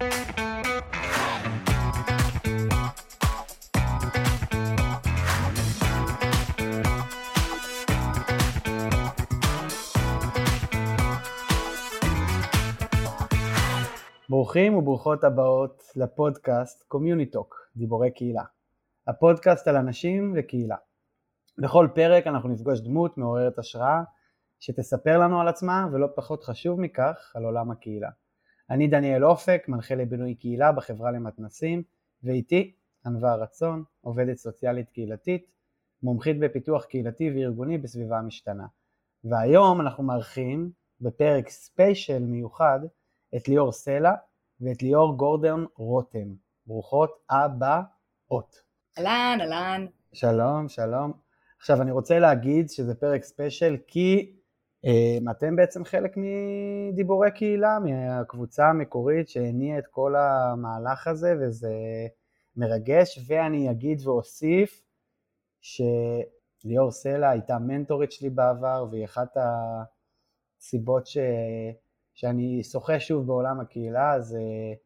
ברוכים 0.00 0.14
וברוכות 14.74 15.24
הבאות 15.24 15.82
לפודקאסט 15.96 16.84
קומיוניטוק, 16.88 17.54
דיבורי 17.76 18.10
קהילה. 18.10 18.44
הפודקאסט 19.06 19.68
על 19.68 19.76
אנשים 19.76 20.34
וקהילה. 20.36 20.76
בכל 21.58 21.88
פרק 21.94 22.26
אנחנו 22.26 22.48
נפגוש 22.48 22.80
דמות 22.80 23.18
מעוררת 23.18 23.58
השראה 23.58 24.02
שתספר 24.60 25.18
לנו 25.18 25.40
על 25.40 25.48
עצמה 25.48 25.86
ולא 25.92 26.08
פחות 26.16 26.44
חשוב 26.44 26.80
מכך 26.80 27.32
על 27.34 27.44
עולם 27.44 27.70
הקהילה. 27.70 28.10
אני 28.70 28.88
דניאל 28.88 29.24
אופק, 29.24 29.64
מנחה 29.68 29.94
לבינוי 29.94 30.34
קהילה 30.34 30.72
בחברה 30.72 31.10
למתנסים, 31.10 31.82
ואיתי 32.22 32.72
ענווה 33.06 33.34
רצון, 33.34 33.84
עובדת 34.00 34.36
סוציאלית 34.36 34.90
קהילתית, 34.90 35.46
מומחית 36.02 36.40
בפיתוח 36.40 36.84
קהילתי 36.84 37.30
וארגוני 37.30 37.78
בסביבה 37.78 38.18
המשתנה. 38.18 38.66
והיום 39.24 39.80
אנחנו 39.80 40.04
מארחים 40.04 40.70
בפרק 41.00 41.48
special 41.48 42.18
מיוחד 42.18 42.80
את 43.36 43.48
ליאור 43.48 43.72
סלע 43.72 44.12
ואת 44.60 44.82
ליאור 44.82 45.16
גורדון 45.16 45.66
רותם. 45.76 46.34
ברוכות 46.66 47.10
הבאות. 47.30 48.62
אהלן, 48.98 49.38
אהלן. 49.40 49.86
שלום, 50.12 50.68
שלום. 50.68 51.12
עכשיו 51.58 51.82
אני 51.82 51.90
רוצה 51.90 52.18
להגיד 52.18 52.70
שזה 52.70 52.94
פרק 52.94 53.24
special 53.24 53.76
כי 53.86 54.36
אתם 55.30 55.56
בעצם 55.56 55.84
חלק 55.84 56.14
מדיבורי 56.16 57.30
קהילה, 57.30 57.78
מהקבוצה 57.78 58.66
המקורית 58.66 59.28
שהניעה 59.28 59.78
את 59.78 59.86
כל 59.86 60.14
המהלך 60.16 61.06
הזה 61.06 61.34
וזה 61.40 61.72
מרגש 62.56 63.18
ואני 63.26 63.70
אגיד 63.70 64.06
ואוסיף 64.06 64.82
שליאור 65.60 66.90
סלע 66.90 67.30
הייתה 67.30 67.58
מנטורית 67.58 68.12
שלי 68.12 68.30
בעבר 68.30 68.86
והיא 68.90 69.04
אחת 69.04 69.36
הסיבות 70.60 71.06
ש... 71.06 71.18
שאני 72.20 72.64
שוחה 72.64 73.00
שוב 73.00 73.26
בעולם 73.26 73.60
הקהילה, 73.60 74.14
אז 74.14 74.36
uh, 74.36 74.78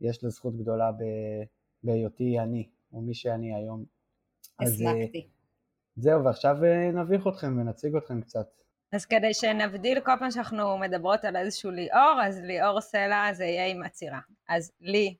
יש 0.00 0.24
לה 0.24 0.30
זכות 0.30 0.56
גדולה 0.56 0.90
בהיותי 1.82 2.38
אני, 2.38 2.68
או 2.92 3.00
מי 3.00 3.14
שאני 3.14 3.54
היום. 3.54 3.84
הסמקתי. 4.60 5.28
Uh, 5.28 6.00
זהו, 6.00 6.24
ועכשיו 6.24 6.56
uh, 6.56 6.96
נביך 6.96 7.26
אתכם 7.26 7.58
ונציג 7.58 7.96
אתכם 7.96 8.20
קצת. 8.20 8.63
אז 8.94 9.06
כדי 9.06 9.34
שנבדיל 9.34 10.00
כל 10.00 10.12
פעם 10.18 10.30
שאנחנו 10.30 10.78
מדברות 10.78 11.24
על 11.24 11.36
איזשהו 11.36 11.70
ליאור, 11.70 12.20
אז 12.22 12.40
ליאור 12.40 12.80
סלע 12.80 13.32
זה 13.32 13.44
יהיה 13.44 13.66
עם 13.66 13.82
עצירה. 13.82 14.20
אז 14.48 14.72
לי, 14.80 15.16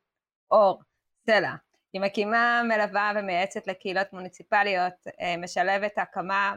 אור, 0.51 0.81
סלע. 1.27 1.55
היא 1.93 2.01
מקימה, 2.01 2.63
מלווה 2.69 3.13
ומייעצת 3.17 3.67
לקהילות 3.67 4.13
מוניציפליות, 4.13 4.93
משלבת 5.39 5.99
הקמה, 5.99 6.55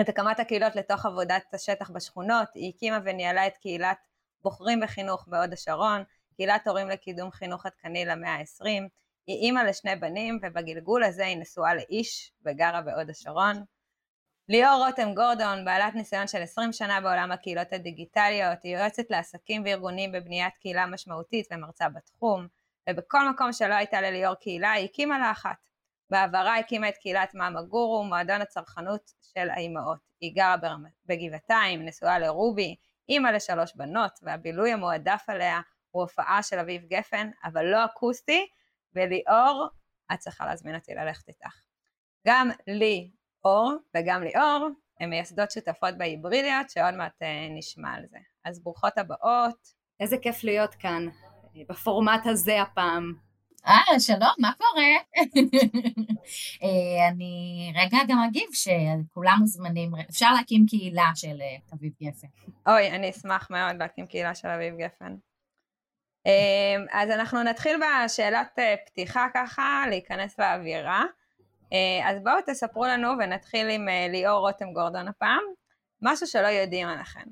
את 0.00 0.08
הקמת 0.08 0.40
הקהילות 0.40 0.76
לתוך 0.76 1.06
עבודת 1.06 1.54
השטח 1.54 1.90
בשכונות, 1.90 2.48
היא 2.54 2.72
הקימה 2.76 2.98
וניהלה 3.04 3.46
את 3.46 3.56
קהילת 3.56 3.98
בוחרים 4.42 4.80
בחינוך 4.80 5.28
בהוד 5.28 5.52
השרון, 5.52 6.02
קהילת 6.36 6.66
הורים 6.66 6.88
לקידום 6.88 7.30
חינוך 7.30 7.66
עדכני 7.66 8.04
למאה 8.04 8.34
ה-20, 8.34 8.88
היא 9.26 9.36
אימא 9.42 9.60
לשני 9.60 9.96
בנים 9.96 10.38
ובגלגול 10.42 11.04
הזה 11.04 11.26
היא 11.26 11.36
נשואה 11.36 11.74
לאיש 11.74 12.32
וגרה 12.44 12.80
בהוד 12.82 13.10
השרון. 13.10 13.64
ליאור 14.52 14.86
רותם 14.86 15.14
גורדון, 15.14 15.64
בעלת 15.64 15.94
ניסיון 15.94 16.28
של 16.28 16.42
20 16.42 16.72
שנה 16.72 17.00
בעולם 17.00 17.32
הקהילות 17.32 17.72
הדיגיטליות, 17.72 18.62
היא 18.62 18.76
יועצת 18.76 19.10
לעסקים 19.10 19.62
וארגונים 19.64 20.12
בבניית 20.12 20.54
קהילה 20.60 20.86
משמעותית 20.86 21.46
ומרצה 21.50 21.88
בתחום, 21.88 22.46
ובכל 22.90 23.28
מקום 23.28 23.52
שלא 23.52 23.74
הייתה 23.74 24.00
לליאור 24.00 24.34
קהילה 24.34 24.72
היא 24.72 24.84
הקימה 24.84 25.18
לה 25.18 25.30
אחת. 25.30 25.68
בעברה 26.10 26.58
הקימה 26.58 26.88
את 26.88 26.96
קהילת 26.96 27.34
מאמה 27.34 27.62
גורו, 27.62 28.04
מועדון 28.04 28.40
הצרכנות 28.40 29.12
של 29.34 29.50
האימהות. 29.50 29.98
היא 30.20 30.34
גרה 30.36 30.56
בגבעתיים, 31.06 31.84
נשואה 31.84 32.18
לרובי, 32.18 32.76
אימא 33.08 33.28
לשלוש 33.28 33.76
בנות, 33.76 34.18
והבילוי 34.22 34.72
המועדף 34.72 35.24
עליה 35.28 35.60
הוא 35.90 36.02
הופעה 36.02 36.42
של 36.42 36.58
אביב 36.58 36.82
גפן, 36.82 37.30
אבל 37.44 37.64
לא 37.64 37.84
אקוסטי, 37.84 38.46
וליאור, 38.94 39.68
את 40.12 40.18
צריכה 40.18 40.46
להזמין 40.46 40.74
אותי 40.74 40.94
ללכת 40.94 41.28
איתך. 41.28 41.60
גם 42.26 42.50
לי 42.66 43.10
אור 43.44 43.72
וגם 43.96 44.22
ליאור 44.22 44.68
הן 45.00 45.10
מייסדות 45.10 45.50
שותפות 45.50 45.98
בהיברידיות, 45.98 46.70
שעוד 46.70 46.94
מעט 46.94 47.22
אה, 47.22 47.48
נשמע 47.50 47.94
על 47.94 48.02
זה. 48.10 48.18
אז 48.44 48.62
ברוכות 48.62 48.98
הבאות. 48.98 49.82
איזה 50.00 50.16
כיף 50.18 50.44
להיות 50.44 50.74
כאן, 50.74 51.08
בפורמט 51.68 52.26
הזה 52.26 52.62
הפעם. 52.62 53.12
אה, 53.66 54.00
שלום, 54.00 54.34
מה 54.38 54.52
קורה? 54.58 54.82
אה, 56.62 57.08
אני 57.08 57.72
רגע 57.76 57.98
גם 58.08 58.18
אגיב 58.28 58.48
שכולם 58.52 59.36
מוזמנים, 59.40 59.92
אפשר 60.10 60.32
להקים 60.32 60.66
קהילה 60.66 61.10
של 61.14 61.40
אה, 61.40 61.56
אביב 61.74 61.92
גפן. 62.02 62.26
אוי, 62.66 62.90
אני 62.90 63.10
אשמח 63.10 63.50
מאוד 63.50 63.76
להקים 63.78 64.06
קהילה 64.06 64.34
של 64.34 64.48
אביב 64.48 64.74
גפן. 64.78 65.16
אז 66.92 67.10
אנחנו 67.10 67.42
נתחיל 67.42 67.80
בשאלת 67.80 68.58
פתיחה 68.86 69.26
ככה, 69.34 69.84
להיכנס 69.88 70.38
לאווירה. 70.38 71.04
אז 72.04 72.16
בואו 72.22 72.34
תספרו 72.46 72.86
לנו 72.86 73.08
ונתחיל 73.18 73.68
עם 73.68 73.88
ליאור 74.10 74.38
רותם 74.38 74.72
גורדון 74.72 75.08
הפעם, 75.08 75.42
משהו 76.02 76.26
שלא 76.26 76.46
יודעים 76.46 76.88
עליכם. 76.88 77.24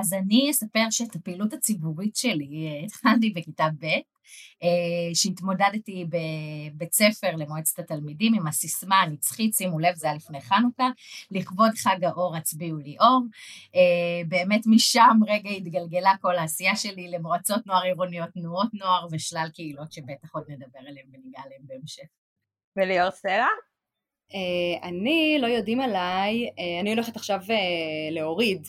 אז 0.00 0.12
אני 0.12 0.50
אספר 0.50 0.90
שאת 0.90 1.16
הפעילות 1.16 1.52
הציבורית 1.52 2.16
שלי 2.16 2.82
התחלתי 2.84 3.30
בכיתה 3.30 3.68
ב', 3.80 3.86
אה, 4.62 5.14
שהתמודדתי 5.14 6.04
בבית 6.08 6.92
ספר 6.92 7.36
למועצת 7.36 7.78
התלמידים 7.78 8.34
עם 8.34 8.46
הסיסמה 8.46 9.00
הנצחית, 9.00 9.54
שימו 9.54 9.78
לב, 9.78 9.94
זה 9.94 10.06
היה 10.06 10.16
לפני 10.16 10.40
חנוכה, 10.40 10.88
לכבוד 11.30 11.70
חג 11.76 12.04
האור 12.04 12.36
הצביעו 12.36 12.78
לי 12.78 12.96
אור. 13.00 13.22
אה, 13.74 14.28
באמת 14.28 14.66
משם 14.66 15.18
רגע 15.26 15.50
התגלגלה 15.50 16.12
כל 16.20 16.36
העשייה 16.36 16.76
שלי 16.76 17.10
למועצות 17.10 17.66
נוער 17.66 17.82
עירוניות, 17.82 18.30
תנועות 18.30 18.74
נוער 18.74 19.06
ושלל 19.12 19.48
קהילות 19.54 19.92
שבטח 19.92 20.34
עוד 20.34 20.44
נדבר 20.48 20.80
עליהן 20.88 21.06
וניגע 21.12 21.40
עליהן 21.44 21.62
בהמשך. 21.66 22.23
וליאור 22.76 23.10
סלע? 23.10 23.46
Uh, 24.30 24.82
אני, 24.82 25.38
לא 25.40 25.46
יודעים 25.46 25.80
עליי, 25.80 26.48
uh, 26.48 26.80
אני 26.80 26.92
הולכת 26.92 27.16
עכשיו 27.16 27.40
uh, 27.40 27.52
להוריד 28.10 28.66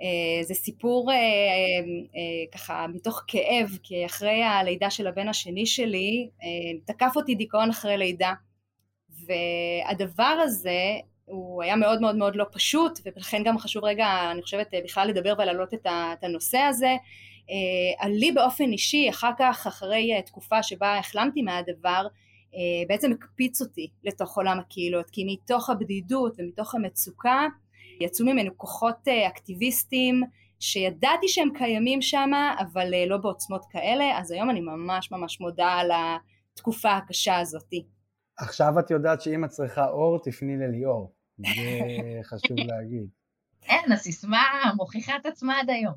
אה, 0.00 0.42
זה 0.42 0.54
סיפור 0.54 1.12
אה, 1.12 1.16
אה, 1.16 2.46
ככה 2.52 2.86
מתוך 2.86 3.22
כאב, 3.26 3.78
כי 3.82 4.06
אחרי 4.06 4.42
הלידה 4.42 4.90
של 4.90 5.06
הבן 5.06 5.28
השני 5.28 5.66
שלי, 5.66 6.28
תקף 6.86 7.12
אותי 7.16 7.34
דיכאון 7.34 7.70
אחרי 7.70 7.96
לידה. 7.96 8.32
והדבר 9.26 10.36
הזה 10.42 10.80
הוא 11.24 11.62
היה 11.62 11.76
מאוד 11.76 12.00
מאוד 12.00 12.16
מאוד 12.16 12.36
לא 12.36 12.44
פשוט, 12.52 12.98
ולכן 13.04 13.42
גם 13.44 13.58
חשוב 13.58 13.84
רגע, 13.84 14.30
אני 14.30 14.42
חושבת, 14.42 14.74
בכלל 14.84 15.08
לדבר 15.08 15.34
ולהעלות 15.38 15.74
את 15.74 16.24
הנושא 16.24 16.58
הזה. 16.58 16.96
לי 18.08 18.32
באופן 18.32 18.72
אישי, 18.72 19.10
אחר 19.10 19.30
כך, 19.38 19.66
אחרי 19.66 20.22
תקופה 20.26 20.62
שבה 20.62 20.98
החלמתי 20.98 21.42
מהדבר, 21.42 22.06
בעצם 22.88 23.12
הקפיץ 23.12 23.60
אותי 23.60 23.90
לתוך 24.04 24.36
עולם 24.36 24.58
הקהילות, 24.58 25.10
כי 25.10 25.24
מתוך 25.26 25.70
הבדידות 25.70 26.34
ומתוך 26.38 26.74
המצוקה, 26.74 27.46
יצאו 28.00 28.26
ממנו 28.26 28.50
כוחות 28.56 29.08
אה, 29.08 29.28
אקטיביסטיים 29.28 30.22
שידעתי 30.60 31.28
שהם 31.28 31.48
קיימים 31.54 32.02
שם 32.02 32.30
אבל 32.60 32.94
אה, 32.94 33.06
לא 33.06 33.16
בעוצמות 33.16 33.64
כאלה 33.70 34.18
אז 34.18 34.30
היום 34.30 34.50
אני 34.50 34.60
ממש 34.60 35.12
ממש 35.12 35.40
מודה 35.40 35.68
על 35.68 35.90
התקופה 36.54 36.92
הקשה 36.92 37.38
הזאתי. 37.38 37.86
עכשיו 38.38 38.78
את 38.78 38.90
יודעת 38.90 39.20
שאם 39.20 39.44
את 39.44 39.50
צריכה 39.50 39.88
אור 39.88 40.18
תפני 40.22 40.56
לליאור, 40.56 41.14
זה 41.38 41.46
חשוב 42.22 42.58
להגיד. 42.70 43.06
כן, 43.60 43.92
הסיסמה 43.92 44.42
מוכיחה 44.76 45.16
את 45.16 45.26
עצמה 45.26 45.60
עד 45.60 45.70
היום. 45.70 45.94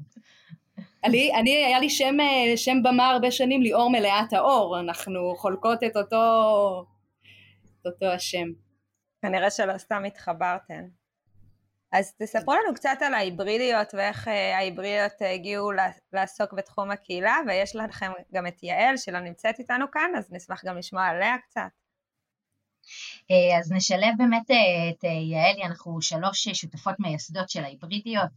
אני, 1.04 1.32
אני, 1.40 1.66
היה 1.66 1.80
לי 1.80 1.90
שם, 1.90 2.20
אה, 2.20 2.58
שם 2.58 2.84
במה 2.84 3.10
הרבה 3.10 3.32
שנים 3.32 3.62
ליאור 3.62 3.90
מלאת 3.92 4.34
האור, 4.34 4.80
אנחנו 4.80 5.36
חולקות 5.36 5.84
את 5.84 5.98
אותו, 5.98 6.86
את 7.82 7.86
אותו 7.86 8.06
השם. 8.06 8.48
כנראה 9.22 9.52
שלא 9.52 9.78
סתם 9.78 10.04
התחברתן. 10.06 10.84
אז 11.92 12.14
תספרו 12.20 12.54
לנו 12.54 12.74
קצת 12.76 12.98
על 13.06 13.14
ההיברידיות 13.14 13.94
ואיך 13.94 14.28
אה, 14.28 14.58
ההיברידיות 14.58 15.12
הגיעו 15.34 15.72
לעסוק 16.14 16.54
בתחום 16.54 16.92
הקהילה, 16.92 17.36
ויש 17.48 17.76
לכם 17.76 18.12
גם 18.34 18.48
את 18.48 18.64
יעל 18.64 18.98
שלא 18.98 19.20
נמצאת 19.20 19.60
איתנו 19.60 19.86
כאן, 19.92 20.12
אז 20.18 20.34
נשמח 20.34 20.66
גם 20.66 20.78
לשמוע 20.78 21.06
עליה 21.06 21.38
קצת. 21.38 21.62
אה, 23.32 23.60
אז 23.60 23.72
נשלב 23.72 24.14
באמת 24.18 24.52
את 24.52 25.04
יעלי, 25.04 25.64
אנחנו 25.66 26.02
שלוש 26.02 26.48
שותפות 26.48 26.96
מייסדות 27.00 27.50
של 27.50 27.64
ההיברידיות. 27.64 28.32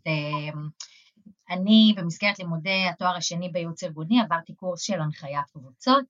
אני 1.50 1.94
במסגרת 1.96 2.38
לימודי 2.38 2.84
התואר 2.92 3.16
השני 3.16 3.48
בייעוץ 3.48 3.84
ארגוני 3.84 4.20
עברתי 4.20 4.54
קורס 4.54 4.82
של 4.82 5.00
הנחיית 5.00 5.50
קבוצות, 5.52 6.04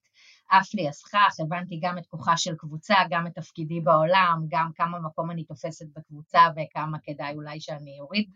עף 0.51 0.75
לי 0.75 0.89
הסכך, 0.89 1.35
הבנתי 1.41 1.79
גם 1.83 1.99
את 1.99 2.07
כוחה 2.07 2.37
של 2.37 2.55
קבוצה, 2.57 2.95
גם 3.11 3.27
את 3.27 3.35
תפקידי 3.35 3.81
בעולם, 3.81 4.45
גם 4.49 4.71
כמה 4.75 5.01
מקום 5.01 5.31
אני 5.31 5.45
תופסת 5.45 5.87
בקבוצה 5.97 6.41
וכמה 6.57 6.99
כדאי 7.03 7.35
אולי 7.35 7.61
שאני 7.61 8.01
אוריד 8.01 8.31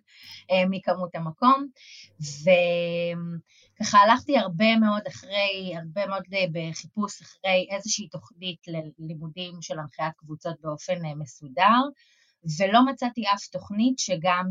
אה, 0.50 0.68
מכמות 0.70 1.14
המקום. 1.14 1.66
וככה 3.80 3.98
הלכתי 3.98 4.38
הרבה 4.38 4.76
מאוד 4.76 5.02
אחרי, 5.08 5.74
הרבה 5.76 6.06
מאוד 6.06 6.22
אה, 6.34 6.44
בחיפוש 6.52 7.22
אחרי 7.22 7.66
איזושהי 7.70 8.08
תוכנית 8.08 8.60
ללימודים 8.98 9.62
של 9.62 9.78
הנחיית 9.78 10.14
קבוצות 10.16 10.56
באופן 10.60 11.04
אה, 11.04 11.14
מסודר, 11.14 11.80
ולא 12.58 12.86
מצאתי 12.86 13.22
אף 13.34 13.46
תוכנית 13.46 13.98
שגם 13.98 14.50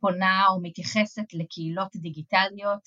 פונה 0.00 0.46
או 0.48 0.60
מתייחסת 0.62 1.32
לקהילות 1.32 1.96
דיגיטליות 1.96 2.80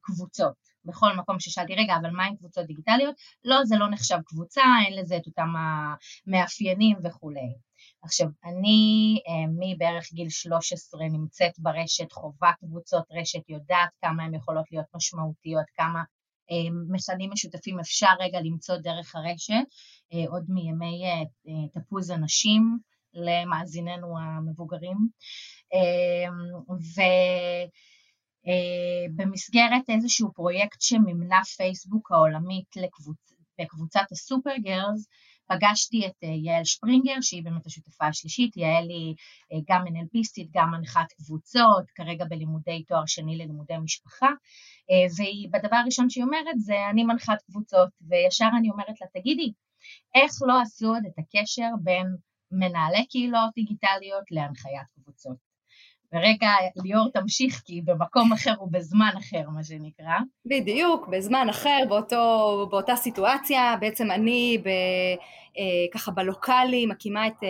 כקבוצות. 0.00 0.74
בכל 0.84 1.16
מקום 1.16 1.40
ששאלתי, 1.40 1.74
רגע, 1.74 1.96
אבל 2.00 2.10
מה 2.10 2.24
עם 2.24 2.36
קבוצות 2.36 2.66
דיגיטליות? 2.66 3.14
לא, 3.44 3.64
זה 3.64 3.76
לא 3.76 3.90
נחשב 3.90 4.18
קבוצה, 4.26 4.62
אין 4.86 4.98
לזה 4.98 5.16
את 5.16 5.26
אותם 5.26 5.48
המאפיינים 6.26 6.96
וכולי. 7.04 7.54
עכשיו, 8.02 8.28
אני 8.44 9.18
אה, 9.28 9.50
מבערך 9.58 10.12
גיל 10.12 10.28
13 10.28 11.00
נמצאת 11.08 11.52
ברשת, 11.58 12.12
חובה 12.12 12.52
קבוצות 12.60 13.04
רשת, 13.10 13.48
יודעת 13.48 13.88
כמה 14.02 14.24
הן 14.24 14.34
יכולות 14.34 14.64
להיות 14.72 14.86
משמעותיות, 14.94 15.64
כמה 15.76 16.02
אה, 16.50 16.70
מכנים 16.88 17.30
משותפים 17.32 17.80
אפשר 17.80 18.10
רגע 18.20 18.40
למצוא 18.40 18.76
דרך 18.76 19.14
הרשת, 19.14 19.64
אה, 20.12 20.24
עוד 20.30 20.44
מימי 20.48 21.02
תפוז 21.72 22.10
הנשים 22.10 22.78
למאזיננו 23.14 24.18
המבוגרים. 24.18 24.96
ו... 26.70 27.00
אה, 28.46 29.06
במסגרת 29.16 29.90
איזשהו 29.90 30.32
פרויקט 30.32 30.80
שמימנה 30.80 31.40
פייסבוק 31.56 32.12
העולמית 32.12 32.76
לקבוצ... 32.76 33.34
בקבוצת 33.60 34.04
הסופר 34.12 34.56
גרס, 34.58 35.08
פגשתי 35.48 36.06
את 36.06 36.24
אה, 36.24 36.28
יעל 36.28 36.64
שפרינגר, 36.64 37.20
שהיא 37.20 37.44
באמת 37.44 37.66
השותפה 37.66 38.06
השלישית, 38.06 38.56
יעל 38.56 38.88
היא 38.88 39.14
אה, 39.52 39.58
גם 39.68 39.84
NLPיסטית, 39.86 40.48
גם 40.54 40.70
מנחת 40.70 41.12
קבוצות, 41.12 41.90
כרגע 41.94 42.24
בלימודי 42.24 42.84
תואר 42.88 43.06
שני 43.06 43.36
ללימודי 43.36 43.78
משפחה, 43.82 44.28
ובדבר 45.16 45.76
הראשון 45.76 46.10
שהיא 46.10 46.24
אומרת 46.24 46.58
זה 46.58 46.74
אני 46.90 47.04
מנחת 47.04 47.42
קבוצות, 47.46 47.88
וישר 48.08 48.48
אני 48.58 48.70
אומרת 48.70 49.00
לה, 49.00 49.06
תגידי, 49.20 49.52
איך 50.14 50.32
לא 50.46 50.60
עשו 50.60 50.86
עוד 50.86 51.02
את 51.06 51.18
הקשר 51.18 51.70
בין 51.82 52.06
מנהלי 52.50 53.06
קהילות 53.06 53.50
דיגיטליות 53.54 54.24
להנחיית 54.30 54.86
קבוצות? 54.94 55.53
ורגע, 56.12 56.48
ליאור 56.76 57.08
תמשיך, 57.14 57.62
כי 57.64 57.80
במקום 57.84 58.32
אחר 58.32 58.62
ובזמן 58.62 59.10
אחר, 59.18 59.50
מה 59.50 59.64
שנקרא. 59.64 60.18
בדיוק, 60.46 61.08
בזמן 61.08 61.46
אחר, 61.50 61.78
באותו, 61.88 62.66
באותה 62.70 62.96
סיטואציה, 62.96 63.76
בעצם 63.80 64.10
אני 64.10 64.58
ב, 64.64 64.68
אה, 65.58 65.86
ככה 65.92 66.10
בלוקאלי 66.10 66.86
מקימה 66.86 67.26
את 67.26 67.42
אה, 67.42 67.48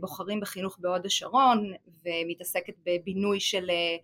בוחרים 0.00 0.40
בחינוך 0.40 0.76
בהוד 0.80 1.06
השרון, 1.06 1.72
ומתעסקת 2.04 2.74
בבינוי 2.86 3.40
של 3.40 3.70
אה, 3.70 3.96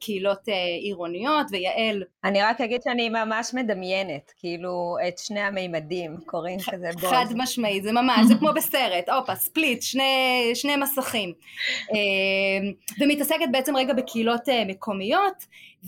קהילות 0.00 0.48
אה, 0.48 0.54
עירוניות, 0.80 1.46
ויעל... 1.50 2.02
אני 2.24 2.42
רק 2.42 2.60
אגיד 2.60 2.82
שאני 2.82 3.08
ממש 3.08 3.54
מדמיינת, 3.54 4.32
כאילו, 4.38 4.96
את 5.08 5.18
שני 5.18 5.40
המימדים 5.40 6.16
קוראים 6.26 6.58
כזה 6.70 6.90
בו. 7.00 7.08
חד 7.08 7.26
משמעית, 7.34 7.82
זה 7.82 7.92
ממש, 7.92 8.26
זה 8.26 8.34
כמו 8.34 8.48
בסרט, 8.56 9.08
הופה, 9.08 9.34
ספליט, 9.34 9.82
שני, 9.82 10.50
שני 10.54 10.76
מסכים. 10.76 11.32
אה, 11.92 12.70
ומתעסקת 13.00 13.48
בעצם 13.52 13.76
רגע 13.76 13.94
בקהילות 13.94 14.48
מקומיות, 14.66 15.46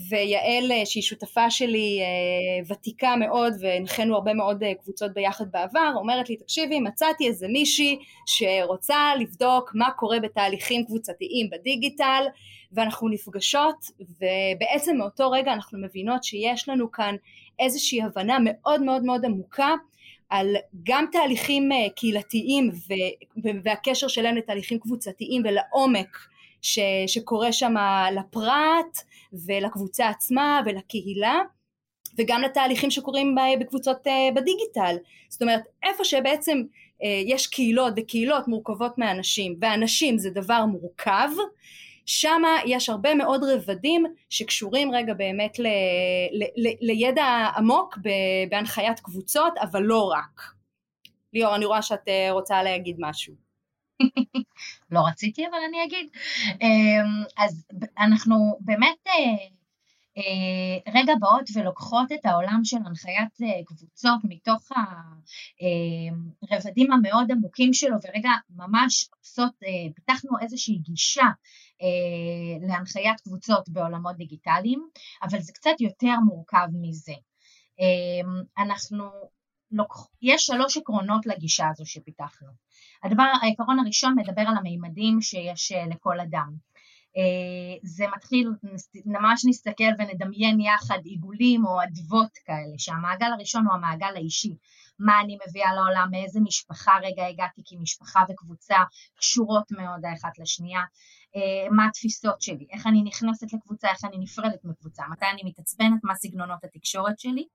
ויעל, 0.09 0.71
שהיא 0.85 1.03
שותפה 1.03 1.49
שלי 1.49 1.99
ותיקה 2.67 3.15
מאוד, 3.15 3.53
והנחינו 3.59 4.15
הרבה 4.15 4.33
מאוד 4.33 4.63
קבוצות 4.83 5.13
ביחד 5.13 5.45
בעבר, 5.51 5.91
אומרת 5.95 6.29
לי, 6.29 6.35
תקשיבי, 6.35 6.79
מצאתי 6.79 7.27
איזה 7.27 7.47
מישהי 7.47 7.99
שרוצה 8.25 8.97
לבדוק 9.19 9.71
מה 9.75 9.91
קורה 9.91 10.19
בתהליכים 10.19 10.85
קבוצתיים 10.85 11.49
בדיגיטל, 11.49 12.23
ואנחנו 12.73 13.09
נפגשות 13.09 13.85
ובעצם 13.99 14.97
מאותו 14.97 15.31
רגע 15.31 15.53
אנחנו 15.53 15.79
מבינות 15.79 16.23
שיש 16.23 16.69
לנו 16.69 16.91
כאן 16.91 17.15
איזושהי 17.59 18.01
הבנה 18.01 18.37
מאוד 18.43 18.81
מאוד 18.81 19.03
מאוד 19.03 19.25
עמוקה 19.25 19.73
על 20.29 20.55
גם 20.83 21.05
תהליכים 21.11 21.71
אה, 21.71 21.89
קהילתיים 21.95 22.71
והקשר 23.63 24.07
שלהם 24.07 24.35
לתהליכים 24.35 24.79
קבוצתיים 24.79 25.41
ולעומק 25.45 26.17
ש, 26.61 26.79
שקורה 27.07 27.51
שם 27.51 27.73
לפרט 28.15 28.97
ולקבוצה 29.45 30.09
עצמה 30.09 30.61
ולקהילה 30.65 31.41
וגם 32.17 32.41
לתהליכים 32.41 32.91
שקורים 32.91 33.35
בקבוצות 33.59 34.07
אה, 34.07 34.29
בדיגיטל 34.35 34.95
זאת 35.29 35.41
אומרת 35.41 35.61
איפה 35.83 36.03
שבעצם 36.03 36.63
אה, 37.03 37.21
יש 37.25 37.47
קהילות 37.47 37.93
וקהילות 37.97 38.47
מורכבות 38.47 38.97
מאנשים 38.97 39.55
ואנשים 39.61 40.17
זה 40.17 40.29
דבר 40.29 40.65
מורכב 40.65 41.29
שם 42.05 42.41
יש 42.65 42.89
הרבה 42.89 43.15
מאוד 43.15 43.43
רבדים 43.43 44.05
שקשורים 44.29 44.91
רגע 44.91 45.13
באמת 45.13 45.59
ל, 45.59 45.67
ל, 46.33 46.43
ל, 46.67 46.73
לידע 46.81 47.47
עמוק 47.57 47.97
בהנחיית 48.49 48.99
קבוצות, 48.99 49.53
אבל 49.61 49.83
לא 49.83 50.11
רק. 50.11 50.41
ליאור, 51.33 51.55
אני 51.55 51.65
רואה 51.65 51.81
שאת 51.81 52.07
אה, 52.07 52.31
רוצה 52.31 52.63
להגיד 52.63 52.95
משהו. 52.99 53.33
לא 54.91 54.99
רציתי, 55.07 55.47
אבל 55.47 55.57
אני 55.69 55.83
אגיד. 55.83 56.09
אמ, 56.61 57.23
אז 57.37 57.65
אנחנו 57.97 58.57
באמת 58.59 59.07
אה, 59.07 59.13
אה, 60.17 60.93
רגע 60.93 61.13
באות 61.19 61.49
ולוקחות 61.53 62.11
את 62.11 62.25
העולם 62.25 62.59
של 62.63 62.77
הנחיית 62.85 63.41
אה, 63.43 63.63
קבוצות 63.65 64.19
מתוך 64.23 64.69
הרבדים 66.51 66.91
המאוד 66.91 67.31
עמוקים 67.31 67.73
שלו 67.73 67.95
ורגע 68.03 68.29
ממש 68.49 69.09
עושות, 69.19 69.53
פיתחנו 69.95 70.31
איזושהי 70.41 70.77
גישה 70.77 71.27
להנחיית 72.67 73.21
קבוצות 73.21 73.69
בעולמות 73.69 74.17
דיגיטליים, 74.17 74.87
אבל 75.23 75.39
זה 75.39 75.51
קצת 75.53 75.71
יותר 75.79 76.15
מורכב 76.25 76.67
מזה. 76.81 77.13
אנחנו, 78.57 79.09
יש 80.21 80.45
שלוש 80.45 80.77
עקרונות 80.77 81.25
לגישה 81.25 81.67
הזו 81.71 81.85
שפיתחנו. 81.85 82.47
הדבר, 83.03 83.23
העקרון 83.41 83.79
הראשון 83.79 84.15
מדבר 84.17 84.41
על 84.41 84.57
המימדים 84.57 85.21
שיש 85.21 85.71
לכל 85.91 86.19
אדם. 86.19 86.53
אה, 87.17 87.77
זה 87.83 88.05
מתחיל, 88.15 88.49
ממש 89.05 89.45
נסתכל 89.47 89.91
ונדמיין 89.99 90.59
יחד 90.59 90.99
עיגולים 91.03 91.65
או 91.65 91.83
אדוות 91.83 92.31
כאלה, 92.45 92.75
שהמעגל 92.77 93.31
הראשון 93.33 93.65
הוא 93.65 93.73
המעגל 93.73 94.15
האישי, 94.15 94.55
מה 94.99 95.21
אני 95.21 95.37
מביאה 95.47 95.73
לעולם, 95.73 96.07
מאיזה 96.11 96.39
משפחה 96.39 96.91
רגע 97.03 97.25
הגעתי, 97.25 97.61
כי 97.65 97.77
משפחה 97.77 98.23
וקבוצה 98.29 98.77
קשורות 99.15 99.71
מאוד 99.71 100.05
האחת 100.05 100.39
לשנייה, 100.39 100.81
אה, 101.35 101.69
מה 101.71 101.87
התפיסות 101.87 102.41
שלי, 102.41 102.67
איך 102.71 102.87
אני 102.87 103.03
נכנסת 103.03 103.53
לקבוצה, 103.53 103.89
איך 103.89 104.05
אני 104.05 104.17
נפרדת 104.17 104.59
מקבוצה, 104.63 105.03
מתי 105.11 105.25
אני 105.33 105.41
מתעצבנת, 105.45 105.99
מה 106.03 106.15
סגנונות 106.15 106.63
התקשורת 106.63 107.19
שלי, 107.19 107.47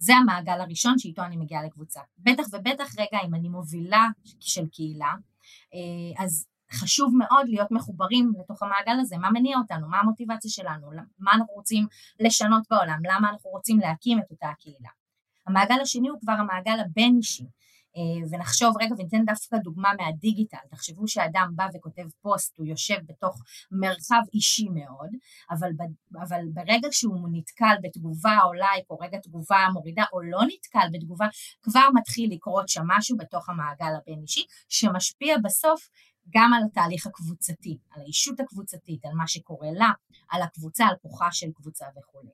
זה 0.00 0.16
המעגל 0.16 0.60
הראשון 0.60 0.98
שאיתו 0.98 1.22
אני 1.22 1.36
מגיעה 1.36 1.62
לקבוצה. 1.62 2.00
בטח 2.18 2.44
ובטח 2.52 2.98
רגע 2.98 3.18
אם 3.26 3.34
אני 3.34 3.48
מובילה 3.48 4.08
של 4.40 4.66
קהילה, 4.72 5.14
אה, 5.74 6.24
אז 6.24 6.46
חשוב 6.72 7.14
מאוד 7.18 7.48
להיות 7.48 7.70
מחוברים 7.70 8.32
לתוך 8.40 8.62
המעגל 8.62 9.00
הזה, 9.00 9.18
מה 9.18 9.30
מניע 9.30 9.58
אותנו, 9.58 9.88
מה 9.88 10.00
המוטיבציה 10.00 10.50
שלנו, 10.50 10.90
מה 11.18 11.32
אנחנו 11.32 11.54
רוצים 11.54 11.86
לשנות 12.20 12.62
בעולם, 12.70 13.00
למה 13.04 13.30
אנחנו 13.30 13.50
רוצים 13.50 13.78
להקים 13.78 14.18
את 14.18 14.30
אותה 14.30 14.48
הקהילה. 14.48 14.88
המעגל 15.46 15.80
השני 15.82 16.08
הוא 16.08 16.20
כבר 16.20 16.32
המעגל 16.32 16.80
הבין 16.80 17.16
אישי, 17.16 17.44
אה, 17.44 17.48
ונחשוב 18.30 18.74
רגע 18.80 18.94
וניתן 18.98 19.24
דווקא 19.24 19.56
דוגמה 19.56 19.90
מהדיגיטל, 19.98 20.58
תחשבו 20.70 21.08
שאדם 21.08 21.52
בא 21.54 21.66
וכותב 21.74 22.06
פוסט, 22.22 22.58
הוא 22.58 22.66
יושב 22.66 22.96
בתוך 23.06 23.42
מרחב 23.70 24.22
אישי 24.34 24.68
מאוד, 24.68 25.10
אבל, 25.50 25.70
אבל 26.20 26.40
ברגע 26.52 26.88
שהוא 26.90 27.28
נתקל 27.32 27.74
בתגובה 27.82 28.38
או 28.44 28.52
לייק 28.52 28.90
או 28.90 28.98
רגע 28.98 29.18
תגובה 29.18 29.66
מורידה 29.72 30.04
או 30.12 30.20
לא 30.20 30.40
נתקל 30.46 30.88
בתגובה, 30.92 31.26
כבר 31.62 31.88
מתחיל 31.94 32.32
לקרות 32.32 32.68
שם 32.68 32.82
משהו 32.86 33.16
בתוך 33.16 33.48
המעגל 33.48 33.94
הבין 34.02 34.22
אישי, 34.22 34.44
שמשפיע 34.68 35.36
בסוף 35.44 35.88
גם 36.34 36.52
על 36.52 36.62
התהליך 36.66 37.06
הקבוצתי, 37.06 37.78
על 37.90 38.02
האישות 38.02 38.40
הקבוצתית, 38.40 39.04
על 39.04 39.12
מה 39.14 39.26
שקורה 39.26 39.68
לה, 39.72 39.92
על 40.28 40.42
הקבוצה, 40.42 40.86
על 40.86 40.94
כוחה 41.02 41.28
של 41.32 41.46
קבוצה 41.54 41.86
וכולי. 41.98 42.30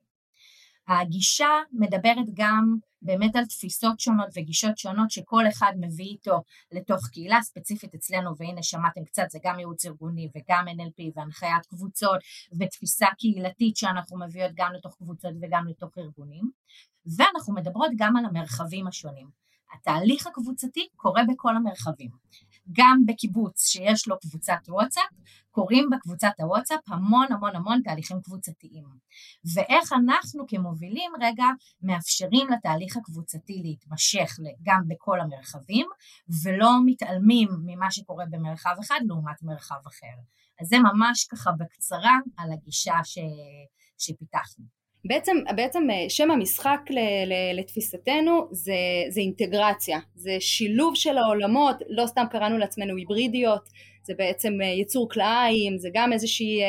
הגישה 0.89 1.49
מדברת 1.73 2.27
גם 2.35 2.77
באמת 3.07 3.37
על 3.37 3.45
תפיסות 3.45 4.01
שונות 4.01 4.29
וגישות 4.37 4.79
שונות 4.79 5.11
שכל 5.11 5.49
אחד 5.49 5.73
מביא 5.81 6.05
איתו 6.05 6.43
לתוך 6.73 7.09
קהילה 7.13 7.43
ספציפית 7.43 7.95
אצלנו 7.95 8.37
והנה 8.37 8.63
שמעתם 8.63 9.05
קצת 9.05 9.27
זה 9.31 9.39
גם 9.45 9.59
ייעוץ 9.59 9.87
ארגוני 9.87 10.29
וגם 10.35 10.65
NLP 10.69 11.13
והנחיית 11.15 11.67
קבוצות 11.67 12.21
ותפיסה 12.61 13.07
קהילתית 13.19 13.77
שאנחנו 13.77 14.19
מביאות 14.19 14.53
גם 14.55 14.73
לתוך 14.73 14.97
קבוצות 14.97 15.33
וגם 15.43 15.67
לתוך 15.69 15.99
ארגונים. 15.99 16.51
ואנחנו 17.17 17.55
מדברות 17.55 17.91
גם 17.97 18.17
על 18.17 18.25
המרחבים 18.25 18.87
השונים. 18.87 19.29
התהליך 19.75 20.27
הקבוצתי 20.27 20.89
קורה 20.97 21.23
בכל 21.29 21.57
המרחבים 21.57 22.11
גם 22.73 23.03
בקיבוץ 23.07 23.67
שיש 23.67 24.09
לו 24.09 24.17
קבוצת 24.21 24.61
וואטסאפ, 24.69 25.11
קורים 25.51 25.91
בקבוצת 25.91 26.33
הוואטסאפ 26.39 26.81
המון 26.89 27.27
המון 27.31 27.57
המון 27.57 27.81
תהליכים 27.85 28.21
קבוצתיים. 28.23 28.85
ואיך 29.55 29.93
אנחנו 29.93 30.45
כמובילים 30.49 31.13
רגע 31.23 31.45
מאפשרים 31.83 32.49
לתהליך 32.51 32.97
הקבוצתי 32.97 33.61
להתמשך 33.65 34.39
גם 34.63 34.83
בכל 34.89 35.21
המרחבים, 35.21 35.87
ולא 36.45 36.71
מתעלמים 36.87 37.49
ממה 37.65 37.91
שקורה 37.91 38.25
במרחב 38.31 38.77
אחד 38.81 39.01
לעומת 39.07 39.43
מרחב 39.43 39.81
אחר. 39.87 40.17
אז 40.61 40.67
זה 40.69 40.77
ממש 40.79 41.25
ככה 41.25 41.51
בקצרה 41.53 42.17
על 42.37 42.53
הגישה 42.53 42.95
ש... 43.05 43.19
שפיתחנו. 43.99 44.76
בעצם, 45.09 45.37
בעצם 45.57 45.91
אה, 45.91 46.05
שם 46.09 46.31
המשחק 46.31 46.81
ל, 46.91 46.99
ל, 46.99 47.61
לתפיסתנו 47.61 48.49
זה, 48.51 48.75
זה 49.09 49.21
אינטגרציה, 49.21 49.99
זה 50.15 50.37
שילוב 50.41 50.97
של 50.97 51.19
העולמות, 51.19 51.77
לא 51.89 52.07
סתם 52.07 52.25
קראנו 52.31 52.59
לעצמנו 52.59 52.97
היברידיות, 52.97 53.69
זה 54.03 54.15
בעצם 54.19 54.59
אה, 54.63 54.67
יצור 54.67 55.09
כלאיים, 55.09 55.79
זה 55.79 55.89
גם 55.93 56.13
איזושהי 56.13 56.63
אה, 56.63 56.67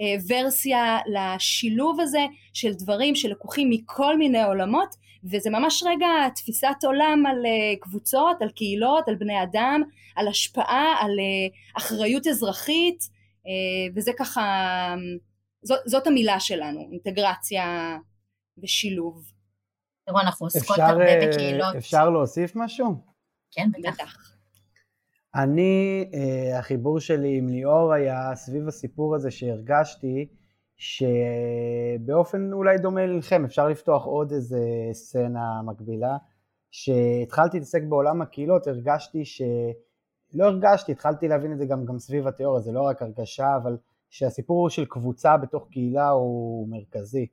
אה, 0.00 0.16
ורסיה 0.28 0.98
לשילוב 1.06 2.00
הזה 2.00 2.26
של 2.52 2.72
דברים 2.72 3.14
שלקוחים 3.14 3.70
מכל 3.70 4.18
מיני 4.18 4.42
עולמות, 4.42 4.96
וזה 5.24 5.50
ממש 5.50 5.82
רגע 5.86 6.08
תפיסת 6.34 6.84
עולם 6.84 7.24
על 7.26 7.46
אה, 7.46 7.76
קבוצות, 7.80 8.42
על 8.42 8.48
קהילות, 8.50 9.08
על 9.08 9.14
בני 9.14 9.42
אדם, 9.42 9.82
על 10.16 10.28
השפעה, 10.28 10.94
על 11.00 11.10
אה, 11.10 11.48
אחריות 11.76 12.26
אזרחית, 12.26 13.08
אה, 13.46 13.92
וזה 13.94 14.12
ככה 14.18 14.44
זאת, 15.62 15.80
זאת 15.86 16.06
המילה 16.06 16.40
שלנו, 16.40 16.88
אינטגרציה 16.92 17.96
ושילוב. 18.62 19.24
תראו, 20.06 20.20
אנחנו 20.20 20.46
עוסקות 20.46 20.78
הרבה 20.78 21.06
אה, 21.06 21.28
בקהילות. 21.28 21.76
אפשר 21.76 22.10
להוסיף 22.10 22.52
משהו? 22.56 22.94
כן, 23.50 23.68
בטח. 23.78 24.30
אני, 25.34 26.04
uh, 26.12 26.58
החיבור 26.58 27.00
שלי 27.00 27.38
עם 27.38 27.48
ליאור 27.48 27.92
היה 27.92 28.34
סביב 28.34 28.68
הסיפור 28.68 29.14
הזה 29.14 29.30
שהרגשתי 29.30 30.28
שבאופן 30.76 32.52
אולי 32.52 32.78
דומה 32.78 33.06
לכם, 33.06 33.44
אפשר 33.44 33.68
לפתוח 33.68 34.04
עוד 34.04 34.32
איזה 34.32 34.58
סצנה 34.92 35.62
מקבילה, 35.66 36.16
שהתחלתי 36.70 37.56
להתעסק 37.56 37.82
בעולם 37.88 38.22
הקהילות, 38.22 38.66
הרגשתי 38.66 39.24
ש... 39.24 39.42
לא 40.34 40.44
הרגשתי, 40.44 40.92
התחלתי 40.92 41.28
להבין 41.28 41.52
את 41.52 41.58
זה 41.58 41.66
גם, 41.66 41.84
גם 41.84 41.98
סביב 41.98 42.26
התיאוריה, 42.26 42.60
זה 42.60 42.72
לא 42.72 42.82
רק 42.82 43.02
הרגשה, 43.02 43.56
אבל 43.62 43.76
שהסיפור 44.10 44.70
של 44.70 44.84
קבוצה 44.84 45.36
בתוך 45.36 45.68
קהילה 45.70 46.08
הוא 46.08 46.68
מרכזי, 46.68 47.26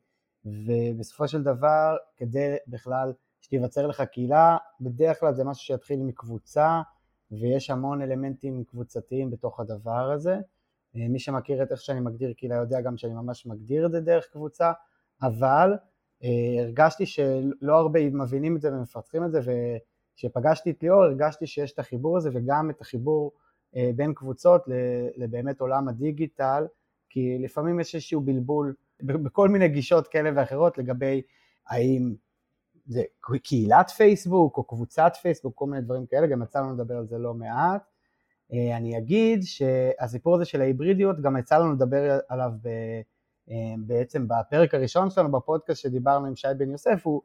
ובסופו 0.46 1.28
של 1.28 1.44
דבר 1.44 1.96
כדי 2.18 2.56
בכלל 2.68 3.14
שתיווצר 3.42 3.88
לך 3.88 4.02
קהילה, 4.02 4.58
בדרך 4.82 5.20
כלל 5.20 5.34
זה 5.34 5.44
משהו 5.44 5.64
שיתחיל 5.66 6.00
מקבוצה, 6.00 6.82
ויש 7.32 7.70
המון 7.70 8.02
אלמנטים 8.02 8.64
קבוצתיים 8.64 9.32
בתוך 9.32 9.60
הדבר 9.60 10.12
הזה. 10.12 10.38
מי 10.94 11.20
שמכיר 11.20 11.64
את 11.64 11.72
איך 11.72 11.82
שאני 11.82 12.00
מגדיר 12.00 12.34
קהילה 12.34 12.56
יודע 12.56 12.82
גם 12.82 12.98
שאני 12.98 13.14
ממש 13.14 13.46
מגדיר 13.46 13.86
את 13.86 13.92
זה 13.92 14.02
דרך 14.02 14.28
קבוצה, 14.32 14.72
אבל 15.22 15.74
אה, 16.24 16.64
הרגשתי 16.64 17.06
שלא 17.06 17.78
הרבה 17.78 18.00
מבינים 18.10 18.56
את 18.56 18.62
זה 18.62 18.74
ומפתחים 18.74 19.26
את 19.26 19.32
זה, 19.32 19.40
וכשפגשתי 19.40 20.72
את 20.72 20.84
ליאור 20.84 21.04
הרגשתי 21.04 21.48
שיש 21.48 21.72
את 21.72 21.80
החיבור 21.80 22.18
הזה 22.18 22.30
וגם 22.34 22.70
את 22.70 22.82
החיבור 22.82 23.32
בין 23.96 24.14
קבוצות 24.14 24.64
לבאמת 25.18 25.62
עולם 25.62 25.88
הדיגיטל, 25.88 26.66
כי 27.10 27.38
לפעמים 27.40 27.80
יש 27.80 27.96
איזשהו 27.96 28.22
בלבול 28.22 28.74
בכל 29.02 29.50
מיני 29.50 29.68
גישות 29.68 30.08
כאלה 30.08 30.30
ואחרות 30.36 30.78
לגבי 30.78 31.22
האם 31.68 32.16
זה 32.88 33.04
קהילת 33.44 33.90
פייסבוק 33.90 34.58
או 34.58 34.64
קבוצת 34.64 35.12
פייסבוק, 35.22 35.56
כל 35.56 35.66
מיני 35.66 35.82
דברים 35.82 36.06
כאלה, 36.06 36.28
גם 36.28 36.44
יצא 36.44 36.60
לנו 36.60 36.74
לדבר 36.74 36.98
על 36.98 37.08
זה 37.08 37.18
לא 37.18 37.34
מעט. 37.34 37.82
אה, 38.54 38.78
אני 38.78 38.98
אגיד 38.98 39.44
שהסיפור 39.44 40.36
הזה 40.36 40.46
של 40.46 40.62
ההיברידיות, 40.62 41.22
גם 41.22 41.38
יצא 41.38 41.58
לנו 41.58 41.74
לדבר 41.74 42.20
עליו 42.30 42.52
ב, 42.62 42.68
אה, 43.50 43.74
בעצם 43.78 44.28
בפרק 44.28 44.74
הראשון 44.74 45.10
שלנו 45.10 45.32
בפודקאסט 45.32 45.82
שדיברנו 45.82 46.26
עם 46.26 46.36
שי 46.36 46.48
בן 46.58 46.72
יוסף, 46.72 47.02
הוא 47.04 47.22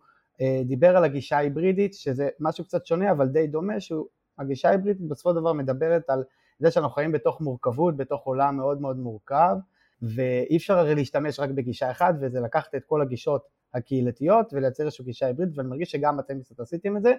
דיבר 0.65 0.97
על 0.97 1.05
הגישה 1.05 1.37
ההיברידית, 1.37 1.95
שזה 1.95 2.29
משהו 2.41 2.65
קצת 2.65 2.87
שונה 2.87 3.11
אבל 3.11 3.29
די 3.29 3.47
דומה, 3.47 3.81
שהוא 3.81 4.07
הגישה 4.39 4.69
ההיברידית 4.69 5.09
בסופו 5.09 5.31
של 5.31 5.37
דבר 5.37 5.53
מדברת 5.53 6.11
על 6.11 6.25
זה 6.59 6.71
שאנחנו 6.71 6.95
חיים 6.95 7.13
בתוך 7.13 7.41
מורכבות, 7.41 7.97
בתוך 7.97 8.23
עולם 8.23 8.57
מאוד 8.57 8.81
מאוד 8.81 8.97
מורכב, 8.97 9.57
ואי 10.03 10.57
אפשר 10.57 10.79
הרי 10.79 10.95
להשתמש 10.95 11.41
רק 11.41 11.51
בגישה 11.51 11.91
אחת, 11.91 12.15
וזה 12.21 12.41
לקחת 12.41 12.75
את 12.75 12.85
כל 12.87 13.03
הגישות 13.03 13.47
הקהילתיות 13.75 14.53
ולייצר 14.53 14.85
איזושהי 14.85 15.05
גישה 15.05 15.27
היברידית, 15.27 15.59
ואני 15.59 15.69
מרגיש 15.69 15.91
שגם 15.91 16.21
אתם 16.21 16.41
קצת 16.41 16.61
עשיתם 16.61 16.97
את 16.97 17.03
זה, 17.03 17.15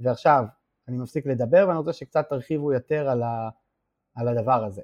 ועכשיו 0.00 0.44
אני 0.88 0.96
מפסיק 0.96 1.26
לדבר 1.26 1.64
ואני 1.68 1.78
רוצה 1.78 1.92
שקצת 1.92 2.28
תרחיבו 2.28 2.72
יותר 2.72 3.08
על, 3.08 3.22
ה, 3.22 3.48
על 4.14 4.28
הדבר 4.28 4.64
הזה. 4.64 4.82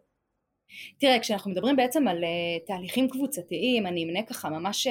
תראה, 0.98 1.18
כשאנחנו 1.20 1.50
מדברים 1.50 1.76
בעצם 1.76 2.08
על 2.08 2.24
uh, 2.24 2.66
תהליכים 2.66 3.08
קבוצתיים, 3.08 3.86
אני 3.86 4.04
אמנה 4.04 4.22
ככה 4.22 4.48
ממש 4.48 4.86
uh, 4.86 4.90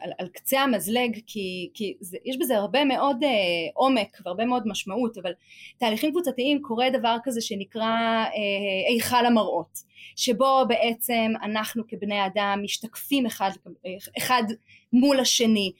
על, 0.00 0.12
על 0.18 0.28
קצה 0.28 0.60
המזלג, 0.60 1.18
כי, 1.26 1.70
כי 1.74 1.94
זה, 2.00 2.18
יש 2.24 2.36
בזה 2.38 2.56
הרבה 2.56 2.84
מאוד 2.84 3.16
uh, 3.22 3.26
עומק 3.74 4.18
והרבה 4.24 4.44
מאוד 4.44 4.62
משמעות, 4.66 5.18
אבל 5.18 5.32
תהליכים 5.78 6.10
קבוצתיים 6.10 6.62
קורה 6.62 6.90
דבר 6.90 7.16
כזה 7.24 7.40
שנקרא 7.40 8.24
היכל 8.88 9.24
uh, 9.24 9.26
המראות, 9.26 9.78
שבו 10.16 10.62
בעצם 10.68 11.32
אנחנו 11.42 11.82
כבני 11.88 12.26
אדם 12.26 12.60
משתקפים 12.62 13.26
אחד, 13.26 13.50
אחד 14.18 14.42
מול 14.92 15.20
השני, 15.20 15.72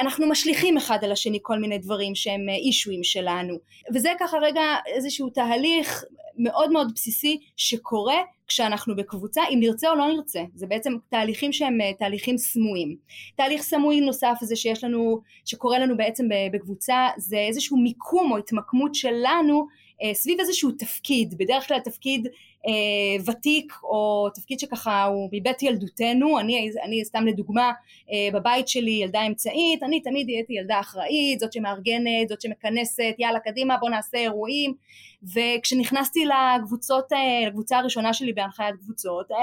אנחנו 0.00 0.28
משליכים 0.28 0.76
אחד 0.76 0.98
על 1.02 1.12
השני 1.12 1.38
כל 1.42 1.58
מיני 1.58 1.78
דברים 1.78 2.14
שהם 2.14 2.48
אישויים 2.48 3.04
שלנו. 3.04 3.54
וזה 3.94 4.12
ככה 4.20 4.36
רגע 4.38 4.62
איזשהו 4.86 5.30
תהליך 5.30 6.04
מאוד 6.38 6.72
מאוד 6.72 6.92
בסיסי 6.94 7.38
שקורה 7.56 8.16
כשאנחנו 8.48 8.96
בקבוצה 8.96 9.42
אם 9.50 9.58
נרצה 9.60 9.90
או 9.90 9.94
לא 9.94 10.06
נרצה. 10.06 10.42
זה 10.54 10.66
בעצם 10.66 10.96
תהליכים 11.08 11.52
שהם 11.52 11.80
אה, 11.80 11.92
תהליכים 11.98 12.38
סמויים. 12.38 12.96
תהליך 13.36 13.62
סמוי 13.62 14.00
נוסף 14.00 14.36
זה 14.42 14.56
שיש 14.56 14.84
לנו 14.84 15.20
שקורה 15.44 15.78
לנו 15.78 15.96
בעצם 15.96 16.24
בקבוצה 16.52 17.08
זה 17.16 17.36
איזשהו 17.38 17.76
מיקום 17.76 18.32
או 18.32 18.38
התמקמות 18.38 18.94
שלנו 18.94 19.66
אה, 20.02 20.14
סביב 20.14 20.40
איזשהו 20.40 20.70
תפקיד. 20.70 21.38
בדרך 21.38 21.68
כלל 21.68 21.78
תפקיד 21.80 22.28
אה, 22.66 23.24
ותיק 23.26 23.72
או 23.82 24.28
תפקיד 24.34 24.60
שככה 24.60 25.04
הוא 25.04 25.28
מבית 25.32 25.62
ילדותנו, 25.62 26.38
אני, 26.38 26.70
אני 26.84 27.04
סתם 27.04 27.26
לדוגמה 27.26 27.72
אה, 28.12 28.28
בבית 28.32 28.68
שלי 28.68 28.90
ילדה 28.90 29.22
אמצעית, 29.26 29.82
אני 29.82 30.00
תמיד 30.00 30.28
הייתי 30.28 30.52
ילדה 30.52 30.80
אחראית, 30.80 31.40
זאת 31.40 31.52
שמארגנת, 31.52 32.28
זאת 32.28 32.40
שמכנסת, 32.40 33.14
יאללה 33.18 33.38
קדימה 33.38 33.76
בוא 33.76 33.90
נעשה 33.90 34.18
אירועים. 34.18 34.74
וכשנכנסתי 35.22 36.24
לקבוצות, 36.24 37.12
אה, 37.12 37.48
לקבוצה 37.48 37.78
הראשונה 37.78 38.14
שלי 38.14 38.32
בהנחיית 38.32 38.76
קבוצות 38.76 39.32
אה, 39.32 39.36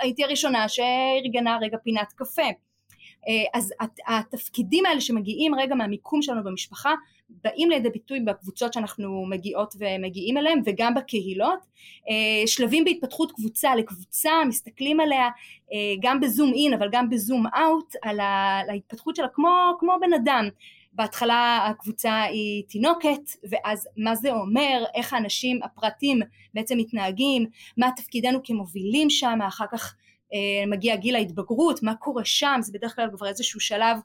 הייתי 0.00 0.24
הראשונה 0.24 0.68
שארגנה 0.68 1.58
רגע 1.60 1.78
פינת 1.82 2.12
קפה 2.12 2.42
אז 3.54 3.72
התפקידים 4.06 4.86
האלה 4.86 5.00
שמגיעים 5.00 5.54
רגע 5.54 5.74
מהמיקום 5.74 6.22
שלנו 6.22 6.44
במשפחה 6.44 6.94
באים 7.44 7.70
לידי 7.70 7.90
ביטוי 7.90 8.20
בקבוצות 8.20 8.72
שאנחנו 8.72 9.26
מגיעות 9.26 9.74
ומגיעים 9.78 10.38
אליהן 10.38 10.62
וגם 10.64 10.94
בקהילות. 10.94 11.58
אה, 12.08 12.46
שלבים 12.46 12.84
בהתפתחות 12.84 13.32
קבוצה 13.32 13.74
לקבוצה 13.74 14.30
מסתכלים 14.48 15.00
עליה 15.00 15.28
אה, 15.72 15.94
גם 16.00 16.20
בזום 16.20 16.52
אין 16.54 16.72
אבל 16.72 16.88
גם 16.92 17.10
בזום 17.10 17.46
אאוט 17.46 17.94
על 18.02 18.20
ההתפתחות 18.70 19.16
שלה 19.16 19.28
כמו, 19.28 19.48
כמו 19.78 19.92
בן 20.00 20.12
אדם. 20.12 20.48
בהתחלה 20.92 21.66
הקבוצה 21.70 22.22
היא 22.22 22.64
תינוקת 22.68 23.20
ואז 23.50 23.88
מה 23.96 24.14
זה 24.14 24.32
אומר 24.32 24.84
איך 24.94 25.12
האנשים 25.12 25.60
הפרטים 25.62 26.20
בעצם 26.54 26.78
מתנהגים 26.78 27.46
מה 27.76 27.90
תפקידנו 27.96 28.38
כמובילים 28.44 29.10
שם 29.10 29.38
אחר 29.48 29.64
כך 29.72 29.94
אה, 29.94 29.96
מגיע 30.66 30.96
גיל 30.96 31.16
ההתבגרות 31.16 31.82
מה 31.82 31.94
קורה 31.94 32.24
שם 32.24 32.58
זה 32.62 32.72
בדרך 32.72 32.96
כלל 32.96 33.08
כבר 33.12 33.28
איזשהו 33.28 33.60
שלב 33.60 33.96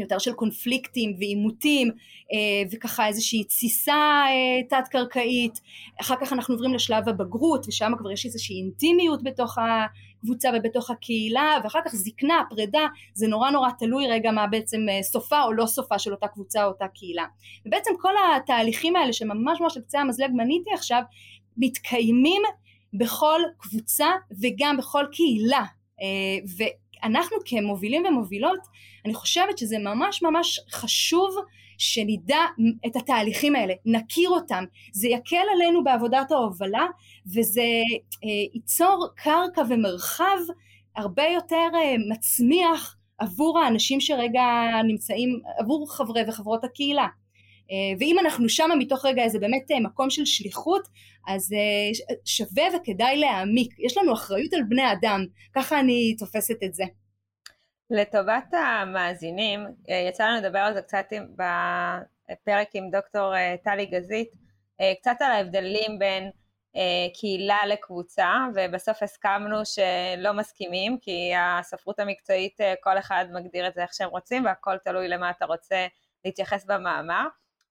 יותר 0.00 0.18
של 0.18 0.32
קונפליקטים 0.32 1.14
ועימותים 1.18 1.88
אה, 2.32 2.68
וככה 2.72 3.06
איזושהי 3.06 3.44
תסיסה 3.44 3.94
אה, 4.28 4.62
תת 4.68 4.88
קרקעית 4.88 5.60
אחר 6.00 6.14
כך 6.20 6.32
אנחנו 6.32 6.54
עוברים 6.54 6.74
לשלב 6.74 7.08
הבגרות 7.08 7.68
ושם 7.68 7.92
כבר 7.98 8.10
יש 8.10 8.26
איזושהי 8.26 8.56
אינטימיות 8.56 9.22
בתוך 9.22 9.58
הקבוצה 9.58 10.50
ובתוך 10.54 10.90
הקהילה 10.90 11.58
ואחר 11.64 11.80
כך 11.84 11.94
זקנה 11.94 12.42
פרידה 12.50 12.86
זה 13.14 13.26
נורא 13.28 13.50
נורא 13.50 13.70
תלוי 13.78 14.06
רגע 14.08 14.30
מה 14.30 14.46
בעצם 14.46 14.86
אה, 14.90 15.02
סופה 15.02 15.42
או 15.42 15.52
לא 15.52 15.66
סופה 15.66 15.98
של 15.98 16.12
אותה 16.12 16.28
קבוצה 16.28 16.64
או 16.64 16.68
אותה 16.68 16.88
קהילה. 16.88 17.24
ובעצם 17.66 17.90
כל 18.00 18.12
התהליכים 18.36 18.96
האלה 18.96 19.12
שממש 19.12 19.60
ממש 19.60 19.76
לקצה 19.76 20.00
המזלג 20.00 20.30
מניתי 20.34 20.70
עכשיו 20.74 21.02
מתקיימים 21.56 22.42
בכל 22.94 23.40
קבוצה 23.58 24.06
וגם 24.42 24.76
בכל 24.76 25.04
קהילה 25.12 25.64
ואנחנו 26.56 27.36
כמובילים 27.44 28.04
ומובילות 28.06 28.60
אני 29.04 29.14
חושבת 29.14 29.58
שזה 29.58 29.78
ממש 29.78 30.22
ממש 30.22 30.60
חשוב 30.70 31.36
שנדע 31.78 32.40
את 32.86 32.96
התהליכים 32.96 33.56
האלה, 33.56 33.74
נכיר 33.86 34.30
אותם, 34.30 34.64
זה 34.92 35.08
יקל 35.08 35.44
עלינו 35.54 35.84
בעבודת 35.84 36.30
ההובלה 36.30 36.86
וזה 37.26 37.82
אה, 38.24 38.28
ייצור 38.54 39.08
קרקע 39.16 39.62
ומרחב 39.68 40.38
הרבה 40.96 41.24
יותר 41.34 41.68
אה, 41.74 41.94
מצמיח 42.10 42.96
עבור 43.18 43.58
האנשים 43.58 44.00
שרגע 44.00 44.42
נמצאים, 44.88 45.40
עבור 45.58 45.92
חברי 45.92 46.22
וחברות 46.28 46.64
הקהילה. 46.64 47.06
ואם 47.98 48.16
אנחנו 48.18 48.48
שמה 48.48 48.76
מתוך 48.76 49.04
רגע 49.04 49.22
איזה 49.22 49.38
באמת 49.38 49.70
מקום 49.80 50.10
של 50.10 50.24
שליחות, 50.24 50.88
אז 51.28 51.54
שווה 52.24 52.64
וכדאי 52.76 53.16
להעמיק. 53.16 53.74
יש 53.78 53.96
לנו 53.96 54.12
אחריות 54.12 54.52
על 54.52 54.62
בני 54.68 54.92
אדם, 54.92 55.24
ככה 55.54 55.80
אני 55.80 56.16
תופסת 56.18 56.62
את 56.64 56.74
זה. 56.74 56.84
לטובת 57.90 58.54
המאזינים, 58.54 59.66
יצא 60.08 60.24
לנו 60.24 60.36
לדבר 60.36 60.58
על 60.58 60.74
זה 60.74 60.82
קצת 60.82 61.06
בפרק 61.32 62.68
עם 62.74 62.90
דוקטור 62.90 63.32
טלי 63.64 63.86
גזית, 63.86 64.28
קצת 65.00 65.16
על 65.20 65.30
ההבדלים 65.30 65.98
בין 65.98 66.30
אה, 66.76 67.06
קהילה 67.14 67.66
לקבוצה, 67.66 68.28
ובסוף 68.54 69.02
הסכמנו 69.02 69.56
שלא 69.64 70.32
מסכימים, 70.32 70.98
כי 71.00 71.32
הספרות 71.36 72.00
המקצועית, 72.00 72.60
אה, 72.60 72.74
כל 72.80 72.98
אחד 72.98 73.24
מגדיר 73.32 73.68
את 73.68 73.74
זה 73.74 73.82
איך 73.82 73.94
שהם 73.94 74.08
רוצים, 74.08 74.44
והכל 74.44 74.78
תלוי 74.84 75.08
למה 75.08 75.30
אתה 75.30 75.44
רוצה 75.46 75.86
להתייחס 76.24 76.64
במאמר. 76.64 77.26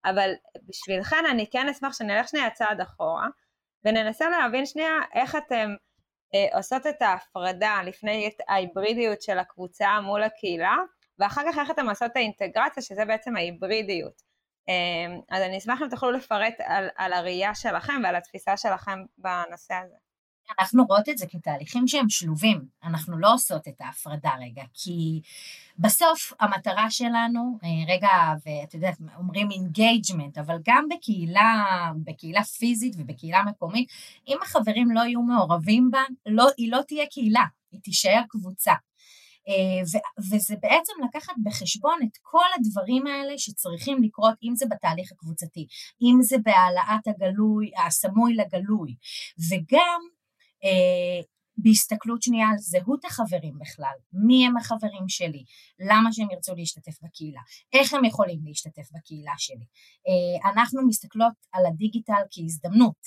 אבל 0.05 0.31
בשבילכן 0.67 1.23
אני 1.31 1.47
כן 1.51 1.69
אשמח 1.69 1.93
שנלך 1.93 2.27
שנייה 2.27 2.49
צעד 2.49 2.81
אחורה, 2.81 3.27
וננסה 3.85 4.29
להבין 4.29 4.65
שנייה 4.65 4.99
איך 5.13 5.35
אתם 5.35 5.75
אה, 6.35 6.57
עושות 6.57 6.87
את 6.87 7.01
ההפרדה 7.01 7.81
לפני 7.85 8.27
את 8.27 8.41
ההיברידיות 8.47 9.21
של 9.21 9.39
הקבוצה 9.39 9.99
מול 10.01 10.23
הקהילה, 10.23 10.77
ואחר 11.19 11.41
כך 11.51 11.57
איך 11.59 11.71
אתם 11.71 11.89
עושות 11.89 12.11
את 12.11 12.15
האינטגרציה, 12.15 12.83
שזה 12.83 13.05
בעצם 13.05 13.35
ההיברידיות. 13.35 14.21
אמ, 14.67 15.21
אז 15.29 15.43
אני 15.43 15.57
אשמח 15.57 15.81
אם 15.81 15.89
תוכלו 15.89 16.11
לפרט 16.11 16.53
על, 16.59 16.89
על 16.95 17.13
הראייה 17.13 17.55
שלכם 17.55 18.01
ועל 18.03 18.15
התפיסה 18.15 18.57
שלכם 18.57 18.99
בנושא 19.17 19.73
הזה. 19.73 19.95
אנחנו 20.59 20.83
רואות 20.83 21.09
את 21.09 21.17
זה 21.17 21.25
כתהליכים 21.29 21.87
שהם 21.87 22.09
שלובים, 22.09 22.61
אנחנו 22.83 23.17
לא 23.17 23.33
עושות 23.33 23.67
את 23.67 23.81
ההפרדה 23.81 24.31
רגע, 24.41 24.63
כי 24.73 25.21
בסוף 25.79 26.33
המטרה 26.39 26.91
שלנו, 26.91 27.57
אה, 27.63 27.93
רגע, 27.93 28.09
ואת 28.45 28.73
יודעת, 28.73 28.97
אומרים 29.17 29.51
engagement, 29.51 30.37
אבל 30.37 30.57
גם 30.65 30.85
בקהילה, 30.89 31.91
בקהילה 32.03 32.43
פיזית 32.43 32.93
ובקהילה 32.97 33.43
מקומית, 33.43 33.89
אם 34.27 34.37
החברים 34.43 34.91
לא 34.91 35.01
יהיו 35.01 35.21
מעורבים 35.21 35.91
בה, 35.91 36.01
לא, 36.25 36.47
היא 36.57 36.71
לא 36.71 36.79
תהיה 36.87 37.05
קהילה, 37.05 37.45
היא 37.71 37.81
תישאר 37.81 38.21
קבוצה. 38.29 38.73
אה, 39.47 40.01
וזה 40.19 40.55
בעצם 40.61 40.93
לקחת 41.05 41.33
בחשבון 41.43 41.99
את 42.03 42.17
כל 42.21 42.45
הדברים 42.55 43.07
האלה 43.07 43.37
שצריכים 43.37 44.03
לקרות, 44.03 44.33
אם 44.43 44.55
זה 44.55 44.65
בתהליך 44.69 45.11
הקבוצתי, 45.11 45.67
אם 46.01 46.17
זה 46.21 46.35
בהעלאת 46.43 47.07
הגלוי, 47.07 47.71
הסמוי 47.85 48.33
לגלוי, 48.33 48.95
וגם 49.49 50.01
בהסתכלות 51.57 52.21
שנייה 52.21 52.47
על 52.51 52.57
זהות 52.57 53.05
החברים 53.05 53.59
בכלל, 53.59 53.97
מי 54.13 54.45
הם 54.45 54.57
החברים 54.57 55.05
שלי, 55.07 55.43
למה 55.89 56.13
שהם 56.13 56.31
ירצו 56.31 56.55
להשתתף 56.55 56.97
בקהילה, 57.03 57.41
איך 57.73 57.93
הם 57.93 58.05
יכולים 58.05 58.39
להשתתף 58.45 58.87
בקהילה 58.95 59.33
שלי. 59.37 59.65
אה, 60.07 60.51
אנחנו 60.51 60.87
מסתכלות 60.87 61.33
על 61.53 61.65
הדיגיטל 61.65 62.23
כהזדמנות, 62.31 63.01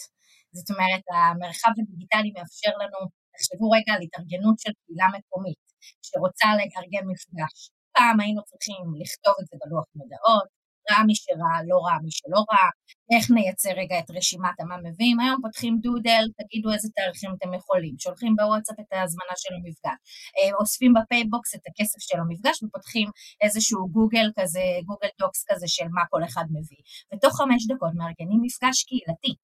זאת 0.57 0.71
אומרת 0.71 1.05
המרחב 1.15 1.73
הדיגיטלי 1.79 2.31
מאפשר 2.37 2.75
לנו, 2.83 2.99
תחשבו 3.33 3.67
רגע 3.77 3.93
על 3.95 4.03
התארגנות 4.03 4.59
של 4.59 4.73
קהילה 4.81 5.07
מקומית, 5.17 5.65
שרוצה 6.07 6.49
לארגן 6.59 7.05
מפגש. 7.11 7.57
פעם 7.97 8.21
היינו 8.21 8.43
צריכים 8.49 8.83
לכתוב 9.01 9.35
את 9.41 9.47
זה 9.51 9.57
בלוח 9.61 9.87
מודעות, 9.95 10.49
ראה 10.91 11.05
מי 11.09 11.15
שראה, 11.15 11.59
לא 11.71 11.77
ראה 11.85 11.99
מי 12.05 12.11
שלא 12.11 12.41
ראה, 12.51 12.71
איך 13.15 13.31
נייצר 13.31 13.73
רגע 13.81 13.99
את 13.99 14.11
רשימת 14.17 14.57
המה 14.61 14.77
מביאים, 14.85 15.21
היום 15.21 15.39
פותחים 15.43 15.79
Doodle, 15.87 16.25
תגידו 16.39 16.73
איזה 16.73 16.89
תאריכים 16.97 17.31
אתם 17.37 17.55
יכולים, 17.55 17.95
שולחים 17.99 18.33
בוואטסאפ 18.37 18.81
את 18.81 18.93
ההזמנה 18.93 19.35
של 19.43 19.53
המפגש, 19.55 19.99
אה, 20.37 20.51
אוספים 20.61 20.93
ב 20.97 21.05
PayBox 21.05 21.55
את 21.55 21.65
הכסף 21.69 22.01
של 22.09 22.19
המפגש 22.21 22.63
ופותחים 22.63 23.09
איזשהו 23.45 23.89
גוגל 23.89 24.27
כזה, 24.39 24.65
Google 24.87 25.09
Docs 25.21 25.45
כזה 25.49 25.69
של 25.69 25.89
מה 25.97 26.03
כל 26.11 26.25
אחד 26.25 26.45
מביא, 26.51 26.83
ותוך 27.11 27.33
חמש 27.41 27.63
דקות 27.71 27.93
מארגנים 27.99 28.41
מפגש 28.43 28.77
קהילתי. 28.89 29.35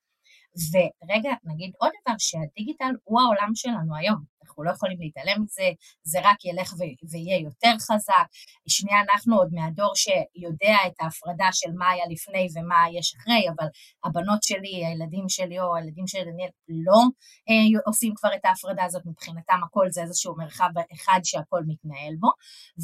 ורגע, 0.73 1.31
נגיד 1.45 1.73
עוד 1.79 1.91
דבר, 2.03 2.15
שהדיגיטל 2.19 2.93
הוא 3.05 3.21
העולם 3.21 3.51
שלנו 3.55 3.97
היום, 3.97 4.21
אנחנו 4.43 4.65
לא 4.65 4.71
יכולים 4.71 5.01
להתעלם 5.01 5.43
מזה, 5.43 5.69
זה 6.03 6.19
רק 6.23 6.45
ילך 6.45 6.75
ויהיה 7.11 7.39
יותר 7.39 7.75
חזק. 7.79 8.27
שנייה, 8.69 9.01
אנחנו 9.01 9.37
עוד 9.37 9.49
מהדור 9.53 9.93
שיודע 9.95 10.77
את 10.87 10.93
ההפרדה 11.01 11.49
של 11.53 11.73
מה 11.79 11.91
היה 11.91 12.05
לפני 12.11 12.49
ומה 12.55 12.85
יש 12.99 13.15
אחרי, 13.15 13.49
אבל 13.49 13.67
הבנות 14.05 14.43
שלי, 14.43 14.87
הילדים 14.87 15.29
שלי 15.29 15.61
או 15.61 15.77
הילדים 15.77 16.07
של 16.07 16.19
דניאל 16.19 16.51
לא 16.69 17.01
אה, 17.49 17.81
עושים 17.87 18.13
כבר 18.17 18.35
את 18.35 18.45
ההפרדה 18.45 18.85
הזאת, 18.85 19.03
מבחינתם 19.07 19.61
הכל 19.67 19.87
זה 19.91 20.03
איזשהו 20.03 20.37
מרחב 20.37 20.71
אחד 20.95 21.21
שהכל 21.25 21.63
מתנהל 21.67 22.15
בו, 22.21 22.31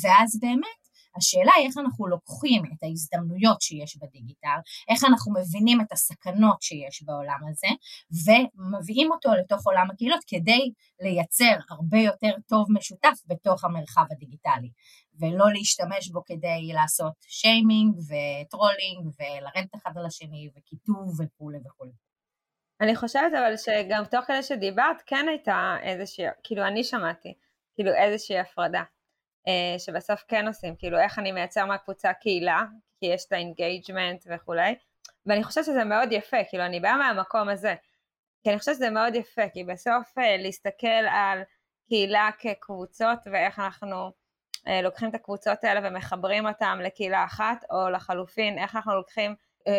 ואז 0.03 0.39
באמת 0.41 0.86
השאלה 1.17 1.53
היא 1.57 1.67
איך 1.67 1.79
אנחנו 1.79 2.07
לוקחים 2.07 2.63
את 2.65 2.83
ההזדמנויות 2.83 3.61
שיש 3.61 3.97
בדיגיטל, 3.97 4.59
איך 4.89 5.05
אנחנו 5.05 5.33
מבינים 5.33 5.81
את 5.81 5.93
הסכנות 5.93 6.63
שיש 6.63 7.03
בעולם 7.03 7.41
הזה, 7.49 7.67
ומביאים 8.27 9.13
אותו 9.13 9.35
לתוך 9.35 9.67
עולם 9.67 9.91
הקהילות 9.91 10.21
כדי 10.27 10.73
לייצר 11.01 11.57
הרבה 11.71 11.99
יותר 11.99 12.33
טוב 12.49 12.67
משותף 12.71 13.19
בתוך 13.27 13.65
המרחב 13.65 14.05
הדיגיטלי, 14.11 14.71
ולא 15.21 15.53
להשתמש 15.53 16.11
בו 16.11 16.25
כדי 16.25 16.73
לעשות 16.75 17.13
shaming 17.21 17.95
ו 17.97 18.09
trolling 18.09 19.07
ולרדת 19.19 19.75
אחד 19.75 19.91
על 19.99 20.07
השני 20.07 20.49
וקיטוב 20.57 21.21
וכולי 21.21 21.59
וכולי. 21.67 21.93
אני 22.81 22.97
חושבת 22.97 23.33
אבל 23.39 23.57
שגם 23.57 24.05
תוך 24.05 24.25
כדי 24.25 24.43
שדיברת 24.43 25.03
כן 25.07 25.27
הייתה 25.29 25.77
איזושהי, 25.83 26.25
כאילו 26.45 26.67
אני 26.67 26.85
שמעתי, 26.85 27.35
כאילו 27.75 27.91
איזושהי 27.95 28.39
הפרדה. 28.39 28.83
אה, 29.49 29.79
שבסוף 29.79 30.25
כן 30.29 30.47
עושים, 30.49 30.77
כאילו 30.77 30.99
איך 30.99 31.19
אני 31.19 31.33
מייצר 31.33 31.67
מהקבוצה 31.67 32.13
קהילה, 32.13 32.65
כי 33.01 33.07
יש 33.07 33.25
את 33.27 33.33
ה 33.33 33.41
engagement 33.41 34.25
וכולי, 34.27 34.75
ואני 35.27 35.45
חושבת 35.45 35.65
שזה 35.65 35.85
מאוד 35.85 36.13
יפה, 36.13 36.37
כאילו 36.49 36.65
אני 36.65 36.81
באה 36.81 36.97
מהמקום 36.97 37.49
הזה, 37.49 37.75
כי 38.43 38.51
אני 38.51 38.59
חושבת 38.59 38.75
שזה 38.75 38.91
מאוד 38.91 39.15
יפה, 39.15 39.49
כי 39.53 39.65
בסוף 39.65 40.19
אה, 40.19 40.37
להסתכל 40.37 41.07
על 41.11 41.43
קהילה 41.89 42.31
כקבוצות 42.39 43.19
ואיך 43.33 43.59
אנחנו 43.59 44.13
אה, 44.69 44.83
לוקחים 44.83 45.09
את 45.09 45.15
הקבוצות 45.15 45.65
האלה 45.65 45.89
ומחברים 45.89 46.47
אותן 46.47 46.79
לקהילה 46.79 47.25
אחת, 47.25 47.65
או 47.71 47.91
לחלופין, 47.91 48.59
איך 48.59 48.77
אנחנו 48.77 48.95
לוקחים 48.95 49.35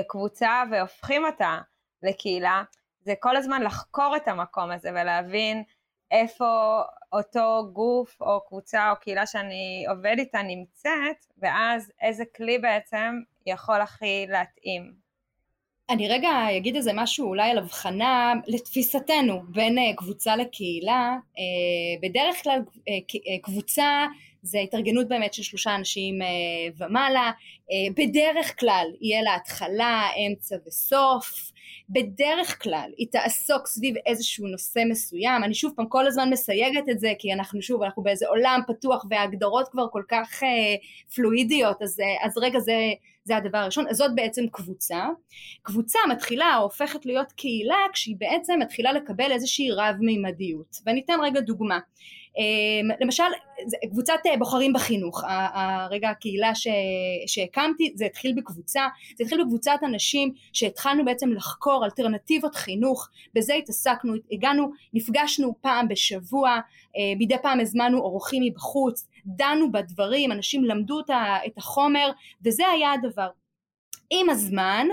קבוצה 0.07 0.63
והופכים 0.71 1.25
אותה 1.25 1.59
לקהילה, 2.03 2.63
זה 3.01 3.13
כל 3.19 3.35
הזמן 3.35 3.61
לחקור 3.61 4.15
את 4.15 4.27
המקום 4.27 4.71
הזה 4.71 4.89
ולהבין 4.91 5.63
איפה 6.11 6.81
אותו 7.13 7.69
גוף 7.73 8.21
או 8.21 8.41
קבוצה 8.47 8.91
או 8.91 8.95
קהילה 9.01 9.25
שאני 9.25 9.85
עובד 9.89 10.15
איתה 10.19 10.41
נמצאת, 10.41 11.25
ואז 11.37 11.91
איזה 12.01 12.23
כלי 12.35 12.59
בעצם 12.59 13.19
יכול 13.45 13.81
הכי 13.81 14.25
להתאים. 14.29 15.07
אני 15.89 16.07
רגע 16.07 16.29
אגיד 16.57 16.75
איזה 16.75 16.91
משהו 16.93 17.27
אולי 17.27 17.51
על 17.51 17.57
הבחנה 17.57 18.33
לתפיסתנו 18.47 19.43
בין 19.49 19.77
אה, 19.77 19.93
קבוצה 19.95 20.35
לקהילה. 20.35 21.17
אה, 21.37 22.09
בדרך 22.09 22.43
כלל 22.43 22.59
אה, 22.87 23.37
קבוצה 23.41 24.05
זה 24.47 24.59
התארגנות 24.59 25.07
באמת 25.07 25.33
של 25.33 25.43
שלושה 25.43 25.75
אנשים 25.75 26.19
ומעלה. 26.77 27.31
בדרך 27.95 28.59
כלל 28.59 28.87
יהיה 29.01 29.21
לה 29.21 29.35
התחלה, 29.35 30.09
אמצע 30.27 30.55
וסוף. 30.67 31.51
בדרך 31.89 32.63
כלל 32.63 32.91
היא 32.97 33.07
תעסוק 33.11 33.67
סביב 33.67 33.95
איזשהו 34.05 34.47
נושא 34.47 34.79
מסוים, 34.89 35.43
אני 35.43 35.53
שוב 35.53 35.73
פעם 35.75 35.87
כל 35.87 36.07
הזמן 36.07 36.29
מסייגת 36.29 36.89
את 36.89 36.99
זה 36.99 37.13
כי 37.19 37.33
אנחנו 37.33 37.61
שוב, 37.61 37.83
אנחנו 37.83 38.03
באיזה 38.03 38.27
עולם 38.27 38.61
פתוח 38.67 39.05
וההגדרות 39.09 39.67
כבר 39.67 39.87
כל 39.91 40.03
כך 40.07 40.43
אה, 40.43 40.75
פלואידיות, 41.15 41.81
אז, 41.81 41.99
אה, 41.99 42.25
אז 42.27 42.37
רגע 42.37 42.59
זה, 42.59 42.75
זה 43.23 43.37
הדבר 43.37 43.57
הראשון, 43.57 43.85
אז 43.89 43.97
זאת 43.97 44.15
בעצם 44.15 44.47
קבוצה. 44.51 45.05
קבוצה 45.61 45.99
מתחילה 46.09 46.55
הופכת 46.55 47.05
להיות 47.05 47.31
קהילה 47.31 47.77
כשהיא 47.93 48.15
בעצם 48.19 48.59
מתחילה 48.59 48.93
לקבל 48.93 49.31
איזושהי 49.31 49.71
רב 49.71 49.95
מימדיות, 49.99 50.77
ואני 50.85 51.01
אתן 51.05 51.17
רגע 51.23 51.39
דוגמה. 51.39 51.79
אמ, 52.37 52.89
למשל 53.01 53.23
קבוצת 53.91 54.13
אה, 54.25 54.37
בוחרים 54.37 54.73
בחינוך, 54.73 55.23
הרגע 55.53 56.09
הקהילה 56.09 56.55
ש, 56.55 56.67
שהקמתי 57.27 57.93
זה 57.95 58.05
התחיל 58.05 58.33
בקבוצה, 58.37 58.87
זה 59.17 59.23
התחיל 59.23 59.43
בקבוצת 59.43 59.79
אנשים 59.83 60.33
שהתחלנו 60.53 61.05
בעצם 61.05 61.31
לחקור 61.31 61.85
אלטרנטיבות 61.85 62.55
חינוך, 62.55 63.09
בזה 63.33 63.53
התעסקנו, 63.53 64.13
הגענו, 64.31 64.71
נפגשנו 64.93 65.55
פעם 65.61 65.87
בשבוע, 65.87 66.49
אה, 66.97 67.13
מדי 67.19 67.37
פעם 67.41 67.59
הזמנו 67.59 67.97
אורחים 67.97 68.43
מבחוץ, 68.43 69.07
דנו 69.25 69.71
בדברים, 69.71 70.31
אנשים 70.31 70.63
למדו 70.63 70.99
את 71.45 71.57
החומר 71.57 72.11
וזה 72.45 72.67
היה 72.67 72.91
הדבר. 72.93 73.27
עם 74.09 74.29
הזמן 74.29 74.87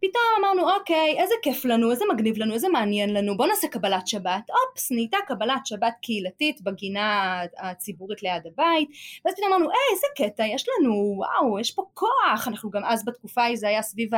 פתאום 0.00 0.22
אמרנו 0.38 0.70
אוקיי 0.70 1.14
איזה 1.18 1.34
כיף 1.42 1.64
לנו 1.64 1.90
איזה 1.90 2.04
מגניב 2.12 2.38
לנו 2.38 2.54
איזה 2.54 2.68
מעניין 2.68 3.14
לנו 3.14 3.36
בוא 3.36 3.46
נעשה 3.46 3.68
קבלת 3.68 4.06
שבת. 4.06 4.50
אופס 4.50 4.92
נהייתה 4.92 5.18
קבלת 5.26 5.66
שבת 5.66 5.94
קהילתית 6.02 6.62
בגינה 6.62 7.40
הציבורית 7.58 8.22
ליד 8.22 8.46
הבית 8.46 8.88
ואז 9.24 9.34
פתאום 9.34 9.52
אמרנו 9.52 9.70
היי 9.70 9.94
איזה 9.94 10.06
קטע 10.16 10.46
יש 10.46 10.66
לנו 10.68 11.14
וואו 11.16 11.58
יש 11.58 11.70
פה 11.70 11.82
כוח. 11.94 12.48
אנחנו 12.48 12.70
גם 12.70 12.84
אז 12.84 13.04
בתקופה 13.04 13.42
ההיא 13.42 13.56
זה 13.56 13.68
היה 13.68 13.82
סביב 13.82 14.10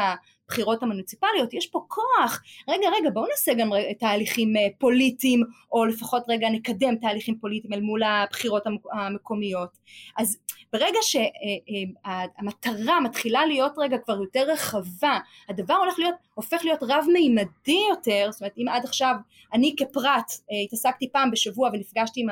הבחירות 0.49 0.83
המוניציפליות, 0.83 1.55
יש 1.55 1.67
פה 1.67 1.85
כוח, 1.89 2.43
רגע 2.69 2.89
רגע 2.99 3.11
בואו 3.11 3.27
נעשה 3.27 3.55
גם 3.55 3.71
תהליכים 3.99 4.57
אה, 4.57 4.67
פוליטיים, 4.79 5.43
או 5.73 5.85
לפחות 5.85 6.23
רגע 6.29 6.49
נקדם 6.51 6.97
תהליכים 6.97 7.39
פוליטיים 7.39 7.73
אל 7.73 7.81
מול 7.81 8.03
הבחירות 8.03 8.63
המקומיות. 8.93 9.79
אז 10.17 10.39
ברגע 10.73 10.99
שהמטרה 11.03 12.95
אה, 12.95 13.01
מתחילה 13.01 13.47
להיות 13.47 13.73
רגע 13.79 13.99
כבר 13.99 14.17
יותר 14.23 14.51
רחבה, 14.53 15.19
הדבר 15.49 15.75
הולך 15.75 15.99
להיות, 15.99 16.15
הופך 16.35 16.61
להיות 16.65 16.83
רב 16.83 17.05
מימדי 17.13 17.81
יותר, 17.91 18.29
זאת 18.31 18.41
אומרת 18.41 18.55
אם 18.59 18.69
עד 18.69 18.85
עכשיו 18.85 19.15
אני 19.53 19.75
כפרט 19.79 20.33
התעסקתי 20.65 21.09
פעם 21.13 21.31
בשבוע 21.31 21.71
ונפגשתי 21.73 22.21
עם 22.21 22.29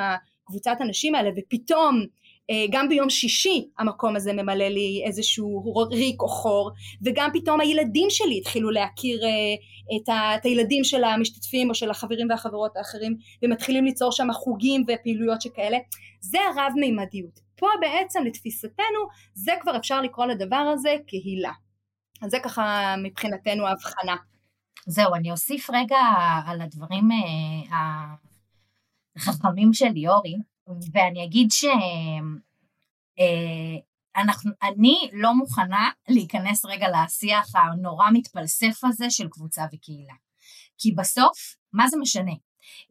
הקבוצת 0.46 0.76
הנשים 0.80 1.14
האלה 1.14 1.30
ופתאום 1.36 2.00
אה, 2.00 2.06
גם 2.70 2.88
ביום 2.88 3.10
שישי 3.10 3.68
המקום 3.78 4.16
הזה 4.16 4.32
ממלא 4.32 4.68
לי 4.68 5.02
איזשהו 5.06 5.74
ריק 5.90 6.22
או 6.22 6.28
חור 6.28 6.70
וגם 7.02 7.30
פתאום 7.32 7.60
הילדים 7.60 8.10
שלי 8.10 8.38
התחילו 8.38 8.70
להכיר 8.70 9.24
אה, 9.24 9.30
את, 9.96 10.08
ה, 10.08 10.36
את 10.36 10.44
הילדים 10.44 10.84
של 10.84 11.04
המשתתפים 11.04 11.70
או 11.70 11.74
של 11.74 11.90
החברים 11.90 12.30
והחברות 12.30 12.76
האחרים 12.76 13.16
ומתחילים 13.42 13.84
ליצור 13.84 14.12
שם 14.12 14.32
חוגים 14.32 14.84
ופעילויות 14.88 15.42
שכאלה. 15.42 15.78
זה 16.20 16.38
הרב 16.40 16.72
מימדיות 16.76 17.40
פה 17.58 17.66
בעצם 17.80 18.24
לתפיסתנו 18.24 19.00
זה 19.34 19.52
כבר 19.60 19.76
אפשר 19.76 20.00
לקרוא 20.00 20.26
לדבר 20.26 20.72
הזה 20.74 20.96
קהילה. 21.06 21.52
אז 22.22 22.30
זה 22.30 22.38
ככה 22.44 22.94
מבחינתנו 23.04 23.66
ההבחנה. 23.66 24.16
זהו 24.86 25.14
אני 25.14 25.30
אוסיף 25.30 25.70
רגע 25.70 25.98
על 26.46 26.60
הדברים 26.60 27.08
אה, 27.12 28.14
החכמים 29.16 29.72
של 29.72 29.88
ליאורי 29.88 30.36
ואני 30.92 31.24
אגיד 31.24 31.50
שאני 31.50 31.78
אה, 35.02 35.08
לא 35.12 35.34
מוכנה 35.34 35.90
להיכנס 36.08 36.64
רגע 36.64 36.86
לשיח 36.88 37.52
הנורא 37.54 38.06
מתפלסף 38.12 38.84
הזה 38.84 39.10
של 39.10 39.28
קבוצה 39.28 39.66
וקהילה. 39.72 40.14
כי 40.78 40.92
בסוף, 40.92 41.56
מה 41.72 41.88
זה 41.88 41.96
משנה? 42.00 42.32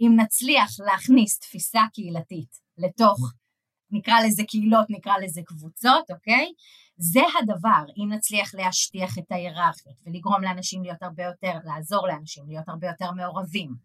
אם 0.02 0.12
נצליח 0.20 0.70
להכניס 0.80 1.40
תפיסה 1.40 1.82
קהילתית 1.94 2.60
לתוך, 2.78 3.34
נקרא 3.96 4.20
לזה 4.26 4.44
קהילות, 4.48 4.86
נקרא 4.90 5.14
לזה 5.24 5.42
קבוצות, 5.46 6.12
אוקיי? 6.12 6.52
זה 6.98 7.22
הדבר, 7.40 7.84
אם 7.98 8.14
נצליח 8.14 8.56
להשטיח 8.56 9.18
את 9.18 9.32
ההיררכיות 9.32 9.96
ולגרום 10.06 10.44
לאנשים 10.44 10.84
להיות 10.84 11.04
הרבה 11.04 11.24
יותר, 11.24 11.58
לעזור 11.64 12.08
לאנשים 12.08 12.44
להיות 12.48 12.70
הרבה 12.70 12.88
יותר 12.88 13.12
מעורבים 13.12 13.76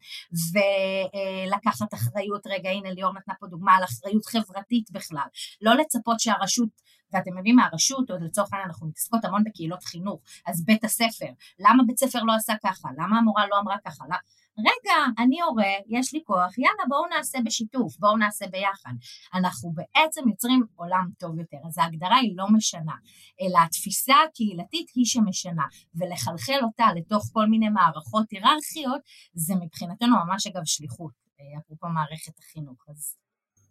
ולקחת 0.52 1.94
אחריות, 1.94 2.46
רגע 2.46 2.70
הנה 2.70 2.90
ליאור 2.90 3.14
נתנה 3.14 3.34
פה 3.40 3.46
דוגמה 3.46 3.72
על 3.76 3.84
אחריות 3.84 4.26
חברתית 4.26 4.90
בכלל, 4.90 5.26
לא 5.60 5.74
לצפות 5.74 6.20
שהרשות 6.20 6.90
ואתם 7.12 7.36
יודעים 7.36 7.56
מה, 7.56 7.66
הרשות, 7.72 8.10
או 8.10 8.16
לצורך 8.20 8.52
העניין 8.52 8.68
אנחנו 8.68 8.86
מתעסקות 8.86 9.24
המון 9.24 9.44
בקהילות 9.44 9.84
חינוך, 9.84 10.20
אז 10.46 10.64
בית 10.64 10.84
הספר, 10.84 11.26
למה 11.58 11.82
בית 11.86 11.98
ספר 11.98 12.22
לא 12.22 12.34
עשה 12.34 12.52
ככה? 12.64 12.88
למה 12.98 13.18
המורה 13.18 13.46
לא 13.50 13.58
אמרה 13.58 13.76
ככה? 13.84 14.04
למה... 14.04 14.16
רגע, 14.58 14.96
אני 15.18 15.42
הורה, 15.42 15.72
יש 15.88 16.14
לי 16.14 16.20
כוח, 16.24 16.58
יאללה 16.58 16.84
בואו 16.88 17.06
נעשה 17.06 17.38
בשיתוף, 17.44 17.96
בואו 17.98 18.16
נעשה 18.16 18.46
ביחד. 18.46 18.92
אנחנו 19.34 19.72
בעצם 19.72 20.28
יוצרים 20.28 20.62
עולם 20.74 21.06
טוב 21.18 21.38
יותר, 21.38 21.56
אז 21.68 21.78
ההגדרה 21.78 22.16
היא 22.16 22.32
לא 22.36 22.46
משנה, 22.56 22.94
אלא 23.40 23.58
התפיסה 23.64 24.14
הקהילתית 24.28 24.90
היא 24.94 25.04
שמשנה, 25.04 25.64
ולחלחל 25.94 26.60
אותה 26.62 26.86
לתוך 26.96 27.22
כל 27.32 27.46
מיני 27.46 27.68
מערכות 27.68 28.26
היררכיות, 28.30 29.00
זה 29.34 29.54
מבחינתנו 29.54 30.16
ממש 30.26 30.46
אגב 30.46 30.64
שליחות, 30.64 31.12
אה, 31.40 31.60
אפרופו 31.60 31.88
מערכת 31.88 32.38
החינוך, 32.38 32.84
אז 32.88 33.16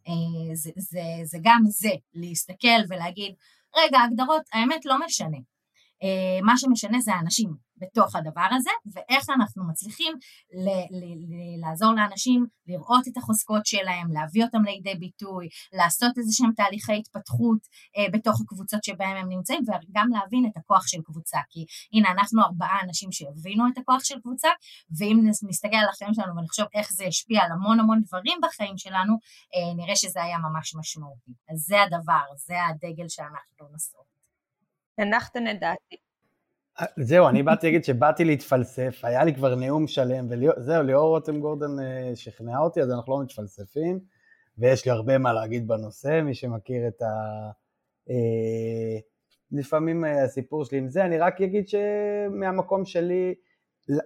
אה, 0.08 0.56
זה, 0.56 0.72
זה, 0.78 1.02
זה 1.24 1.38
גם 1.42 1.62
זה, 1.66 1.94
להסתכל 2.14 2.80
ולהגיד, 2.90 3.34
רגע, 3.78 4.00
הגדרות, 4.02 4.42
האמת 4.54 4.86
לא 4.86 4.96
משנה. 5.06 5.38
אה, 6.04 6.40
מה 6.44 6.54
שמשנה 6.58 7.00
זה 7.00 7.14
האנשים, 7.14 7.70
בתוך 7.82 8.16
הדבר 8.16 8.48
הזה, 8.52 8.70
ואיך 8.94 9.30
אנחנו 9.30 9.68
מצליחים 9.68 10.14
ל- 10.54 10.98
ל- 10.98 11.20
ל- 11.30 11.60
לעזור 11.62 11.94
לאנשים 11.94 12.46
לראות 12.68 13.08
את 13.08 13.18
החוזקות 13.18 13.66
שלהם, 13.66 14.12
להביא 14.12 14.44
אותם 14.44 14.64
לידי 14.64 14.96
ביטוי, 14.96 15.48
לעשות 15.74 16.18
איזה 16.18 16.32
שהם 16.34 16.52
תהליכי 16.56 16.98
התפתחות 16.98 17.60
אה, 17.98 18.06
בתוך 18.14 18.42
הקבוצות 18.42 18.84
שבהם 18.84 19.18
הם 19.18 19.30
נמצאים, 19.30 19.62
וגם 19.62 20.08
להבין 20.10 20.46
את 20.52 20.58
הכוח 20.58 20.88
של 20.88 21.02
קבוצה, 21.06 21.40
כי 21.50 21.66
הנה 21.94 22.12
אנחנו 22.12 22.42
ארבעה 22.42 22.80
אנשים 22.84 23.12
שהבינו 23.12 23.64
את 23.74 23.78
הכוח 23.78 24.04
של 24.04 24.20
קבוצה, 24.20 24.50
ואם 24.98 25.18
נסתכל 25.50 25.76
על 25.76 25.90
החיים 25.90 26.14
שלנו 26.14 26.36
ונחשוב 26.38 26.66
איך 26.74 26.92
זה 26.92 27.06
השפיע 27.06 27.42
על 27.44 27.52
המון 27.52 27.80
המון 27.80 28.02
דברים 28.08 28.38
בחיים 28.44 28.78
שלנו, 28.78 29.14
אה, 29.56 29.74
נראה 29.76 29.96
שזה 29.96 30.24
היה 30.24 30.38
ממש 30.38 30.76
משמעותי. 30.76 31.32
אז 31.50 31.58
זה 31.60 31.82
הדבר, 31.82 32.26
זה 32.48 32.56
הדגל 32.66 33.10
שאנחנו 33.10 33.68
נושאות. 33.72 34.09
הנחתן 35.00 35.48
את 35.48 35.60
דעתי. 35.60 35.96
זהו, 36.98 37.28
אני 37.28 37.44
באתי 37.44 37.68
להגיד 37.68 37.84
שבאתי 37.84 38.26
להתפלסף, 38.26 39.00
היה 39.04 39.24
לי 39.24 39.36
כבר 39.36 39.56
נאום 39.56 39.88
שלם, 39.88 40.28
וזהו, 40.30 40.84
ליאור 40.84 41.08
רותם 41.08 41.40
גורדון 41.40 41.80
אה, 41.80 42.12
שכנעה 42.16 42.60
אותי, 42.60 42.82
אז 42.82 42.92
אנחנו 42.92 43.14
לא 43.14 43.24
מתפלספים, 43.24 44.00
ויש 44.58 44.86
לי 44.86 44.92
הרבה 44.92 45.18
מה 45.18 45.34
להגיד 45.34 45.68
בנושא, 45.68 46.22
מי 46.22 46.34
שמכיר 46.34 46.88
את 46.88 47.02
ה... 47.02 47.06
אה, 48.10 49.00
לפעמים 49.52 50.06
אה, 50.06 50.24
הסיפור 50.24 50.66
שלי 50.66 50.78
עם 50.78 50.88
זה, 50.88 51.06
אני 51.06 51.18
רק 51.18 51.42
אגיד 51.42 51.68
שמהמקום 51.68 52.86
שלי, 52.86 53.36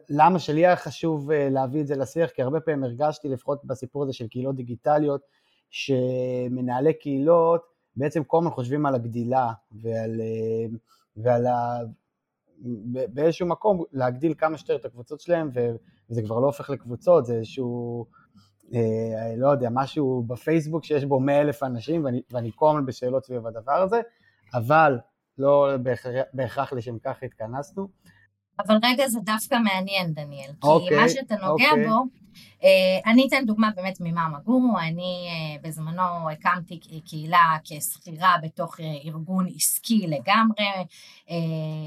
למה 0.09 0.39
שלי 0.39 0.65
היה 0.65 0.75
חשוב 0.75 1.31
להביא 1.31 1.81
את 1.81 1.87
זה 1.87 1.95
לשיח, 1.95 2.29
כי 2.29 2.41
הרבה 2.41 2.59
פעמים 2.59 2.83
הרגשתי, 2.83 3.27
לפחות 3.27 3.65
בסיפור 3.65 4.03
הזה 4.03 4.13
של 4.13 4.27
קהילות 4.27 4.55
דיגיטליות, 4.55 5.21
שמנהלי 5.69 6.93
קהילות 6.93 7.72
בעצם 7.95 8.23
כל 8.23 8.37
הזמן 8.37 8.51
חושבים 8.51 8.85
על 8.85 8.95
הגדילה 8.95 9.51
ועל, 9.71 10.21
ועל, 11.17 11.45
באיזשהו 13.13 13.47
מקום 13.47 13.83
להגדיל 13.91 14.33
כמה 14.37 14.57
שיותר 14.57 14.75
את 14.75 14.85
הקבוצות 14.85 15.19
שלהם, 15.19 15.49
וזה 16.09 16.21
כבר 16.21 16.39
לא 16.39 16.45
הופך 16.45 16.69
לקבוצות, 16.69 17.25
זה 17.25 17.33
איזשהו, 17.33 18.05
אה, 18.73 19.35
לא 19.37 19.47
יודע, 19.47 19.69
משהו 19.71 20.23
בפייסבוק 20.27 20.83
שיש 20.83 21.05
בו 21.05 21.19
100 21.19 21.41
אלף 21.41 21.63
אנשים, 21.63 22.05
ואני, 22.31 22.51
כל 22.55 22.69
הזמן 22.69 22.85
בשאלות 22.85 23.25
סביב 23.25 23.47
הדבר 23.47 23.81
הזה, 23.81 24.01
אבל 24.53 24.99
לא 25.37 25.77
בהכרח, 25.83 26.25
בהכרח 26.33 26.73
לשם 26.73 26.99
כך 26.99 27.23
התכנסנו. 27.23 27.87
אבל 28.59 28.77
רגע 28.83 29.07
זה 29.07 29.19
דווקא 29.19 29.55
מעניין, 29.55 30.13
דניאל, 30.13 30.51
כי 30.61 30.67
אוקיי, 30.67 30.97
מה 30.97 31.09
שאתה 31.09 31.35
נוגע 31.35 31.69
אוקיי. 31.69 31.87
בו, 31.87 32.03
אה, 32.63 33.11
אני 33.11 33.27
אתן 33.27 33.45
דוגמה 33.45 33.69
באמת 33.75 33.97
ממאמה 33.99 34.39
גורו, 34.39 34.79
אני 34.79 35.27
אה, 35.29 35.61
בזמנו 35.61 36.29
הקמתי 36.31 36.79
קהילה 37.05 37.57
כשכירה 37.63 38.35
בתוך 38.43 38.79
אה, 38.79 38.85
ארגון 39.05 39.47
עסקי 39.55 40.07
לגמרי, 40.07 40.65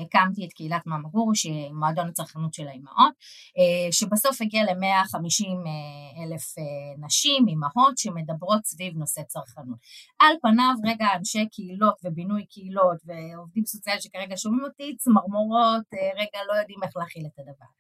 הקמתי 0.02 0.44
את 0.44 0.52
קהילת 0.52 0.86
מאמה 0.86 1.08
גורו 1.08 1.34
שהיא 1.34 1.72
מועדון 1.72 2.08
הצרכנות 2.08 2.54
של 2.54 2.68
האימהות, 2.68 3.14
שבסוף 3.90 4.42
הגיע 4.42 4.64
ל-150 4.64 5.46
אלף 6.24 6.54
נשים, 6.98 7.48
אימהות, 7.48 7.98
שמדברות 7.98 8.64
סביב 8.66 8.96
נושא 8.96 9.22
צרכנות. 9.22 9.78
על 10.18 10.36
פניו 10.42 10.74
רגע 10.84 11.06
אנשי 11.16 11.46
קהילות 11.52 11.94
ובינוי 12.04 12.44
קהילות 12.44 12.96
ועובדים 13.04 13.64
סוציאליים 13.64 14.02
שכרגע 14.02 14.36
שומעים 14.36 14.64
אותי, 14.64 14.96
צמרמורות, 14.96 15.84
רגע 16.16 16.38
לא 16.48 16.55
יודעים 16.58 16.82
איך 16.82 16.96
להכיל 16.96 17.26
את 17.26 17.38
הדבר. 17.38 17.70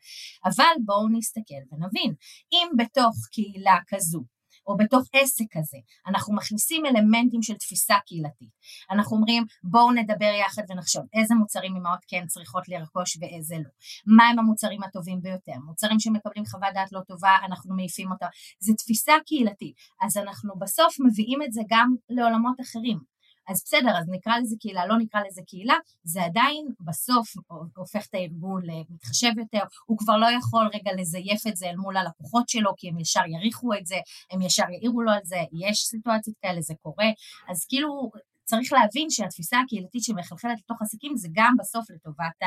אבל 0.44 0.74
בואו 0.84 1.08
נסתכל 1.08 1.62
ונבין, 1.72 2.14
אם 2.52 2.68
בתוך 2.78 3.14
קהילה 3.32 3.78
כזו, 3.88 4.22
או 4.66 4.76
בתוך 4.76 5.02
עסק 5.12 5.44
כזה, 5.50 5.78
אנחנו 6.06 6.34
מכניסים 6.34 6.86
אלמנטים 6.86 7.42
של 7.42 7.54
תפיסה 7.54 7.94
קהילתית. 8.06 8.50
אנחנו 8.90 9.16
אומרים 9.16 9.44
בואו 9.64 9.92
נדבר 9.92 10.32
יחד 10.40 10.62
ונחשוב 10.68 11.02
איזה 11.14 11.34
מוצרים 11.34 11.76
אמהות 11.76 11.98
כן 12.08 12.26
צריכות 12.26 12.68
לרכוש 12.68 13.18
ואיזה 13.20 13.54
לא. 13.54 13.70
מהם 14.16 14.38
המוצרים 14.38 14.82
הטובים 14.82 15.22
ביותר. 15.22 15.58
מוצרים 15.64 16.00
שמקבלים 16.00 16.46
חוות 16.46 16.74
דעת 16.74 16.92
לא 16.92 17.00
טובה, 17.00 17.36
אנחנו 17.46 17.74
מעיפים 17.76 18.12
אותה. 18.12 18.26
זו 18.60 18.74
תפיסה 18.74 19.12
קהילתית. 19.26 19.74
אז 20.02 20.16
אנחנו 20.16 20.58
בסוף 20.58 20.96
מביאים 21.06 21.42
את 21.42 21.52
זה 21.52 21.60
גם 21.68 21.94
לעולמות 22.08 22.60
אחרים. 22.60 23.15
אז 23.48 23.62
בסדר, 23.64 23.98
אז 23.98 24.08
נקרא 24.08 24.38
לזה 24.38 24.56
קהילה, 24.60 24.86
לא 24.86 24.98
נקרא 24.98 25.20
לזה 25.26 25.42
קהילה, 25.46 25.74
זה 26.04 26.24
עדיין 26.24 26.66
בסוף 26.80 27.28
הופך 27.76 28.06
את 28.06 28.14
הארגון 28.14 28.62
למתחשב 28.64 29.30
יותר, 29.38 29.62
הוא 29.86 29.98
כבר 29.98 30.16
לא 30.16 30.26
יכול 30.38 30.70
רגע 30.74 30.90
לזייף 30.98 31.46
את 31.46 31.56
זה 31.56 31.66
אל 31.66 31.76
מול 31.76 31.96
הלקוחות 31.96 32.48
שלו, 32.48 32.70
כי 32.76 32.88
הם 32.88 32.98
ישר 32.98 33.26
יריחו 33.26 33.74
את 33.74 33.86
זה, 33.86 33.96
הם 34.30 34.42
ישר 34.42 34.70
יעירו 34.70 35.02
לו 35.02 35.12
על 35.12 35.20
זה, 35.24 35.36
יש 35.52 35.78
סיטואציות 35.78 36.36
כאלה, 36.42 36.60
זה 36.60 36.74
קורה, 36.82 37.06
אז 37.48 37.66
כאילו 37.68 38.10
צריך 38.44 38.72
להבין 38.72 39.10
שהתפיסה 39.10 39.60
הקהילתית 39.60 40.02
שמחלחלת 40.02 40.58
לתוך 40.58 40.82
עסקים 40.82 41.16
זה 41.16 41.28
גם 41.32 41.54
בסוף 41.58 41.90
לטובת 41.90 42.40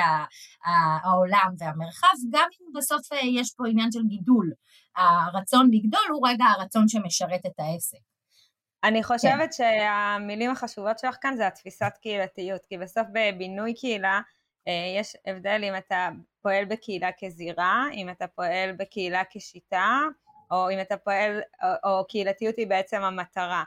העולם 1.04 1.54
והמרחב, 1.58 2.08
גם 2.30 2.48
אם 2.62 2.68
בסוף 2.76 3.02
יש 3.24 3.54
פה 3.58 3.68
עניין 3.68 3.92
של 3.92 4.04
גידול. 4.08 4.52
הרצון 4.96 5.70
לגדול 5.72 6.08
הוא 6.14 6.28
רגע 6.28 6.46
הרצון 6.46 6.88
שמשרת 6.88 7.46
את 7.46 7.60
העסק. 7.60 8.09
אני 8.84 9.04
כן. 9.04 9.08
חושבת 9.08 9.40
כן. 9.40 9.52
שהמילים 9.52 10.52
החשובות 10.52 11.00
שלך 11.00 11.18
כאן 11.22 11.36
זה 11.38 11.48
התפיסת 11.48 11.92
קהילתיות, 12.02 12.66
כי 12.66 12.78
בסוף 12.78 13.08
בבינוי 13.14 13.74
קהילה 13.74 14.22
אה, 14.68 15.00
יש 15.00 15.16
הבדל 15.26 15.62
אם 15.64 15.76
אתה 15.78 16.10
פועל 16.42 16.66
בקהילה 16.66 17.10
כזירה, 17.20 17.86
אם 17.94 18.10
אתה 18.10 18.28
פועל 18.28 18.72
בקהילה 18.72 19.22
כשיטה, 19.30 20.00
או 20.52 20.70
אם 20.70 20.82
אתה 20.82 20.98
פועל, 20.98 21.42
או, 21.64 21.90
או 21.90 22.08
קהילתיות 22.08 22.56
היא 22.58 22.68
בעצם 22.68 23.02
המטרה. 23.02 23.64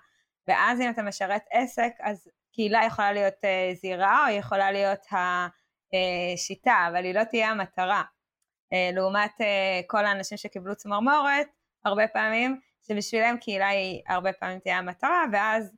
ואז 0.48 0.80
אם 0.80 0.90
אתה 0.90 1.02
משרת 1.02 1.42
עסק, 1.50 1.92
אז 2.00 2.28
קהילה 2.52 2.80
יכולה 2.86 3.12
להיות 3.12 3.34
אה, 3.44 3.70
זירה, 3.74 4.26
או 4.28 4.34
יכולה 4.34 4.72
להיות 4.72 5.06
אה, 5.12 6.36
שיטה, 6.36 6.86
אבל 6.90 7.04
היא 7.04 7.14
לא 7.14 7.24
תהיה 7.24 7.50
המטרה. 7.50 8.02
אה, 8.72 8.90
לעומת 8.92 9.40
אה, 9.40 9.80
כל 9.86 10.06
האנשים 10.06 10.38
שקיבלו 10.38 10.76
צמרמורת, 10.76 11.46
הרבה 11.84 12.08
פעמים, 12.08 12.60
שבשבילם 12.88 13.36
קהילה 13.40 13.68
היא 13.68 14.02
הרבה 14.08 14.32
פעמים 14.32 14.58
תהיה 14.58 14.78
המטרה, 14.78 15.24
ואז, 15.32 15.72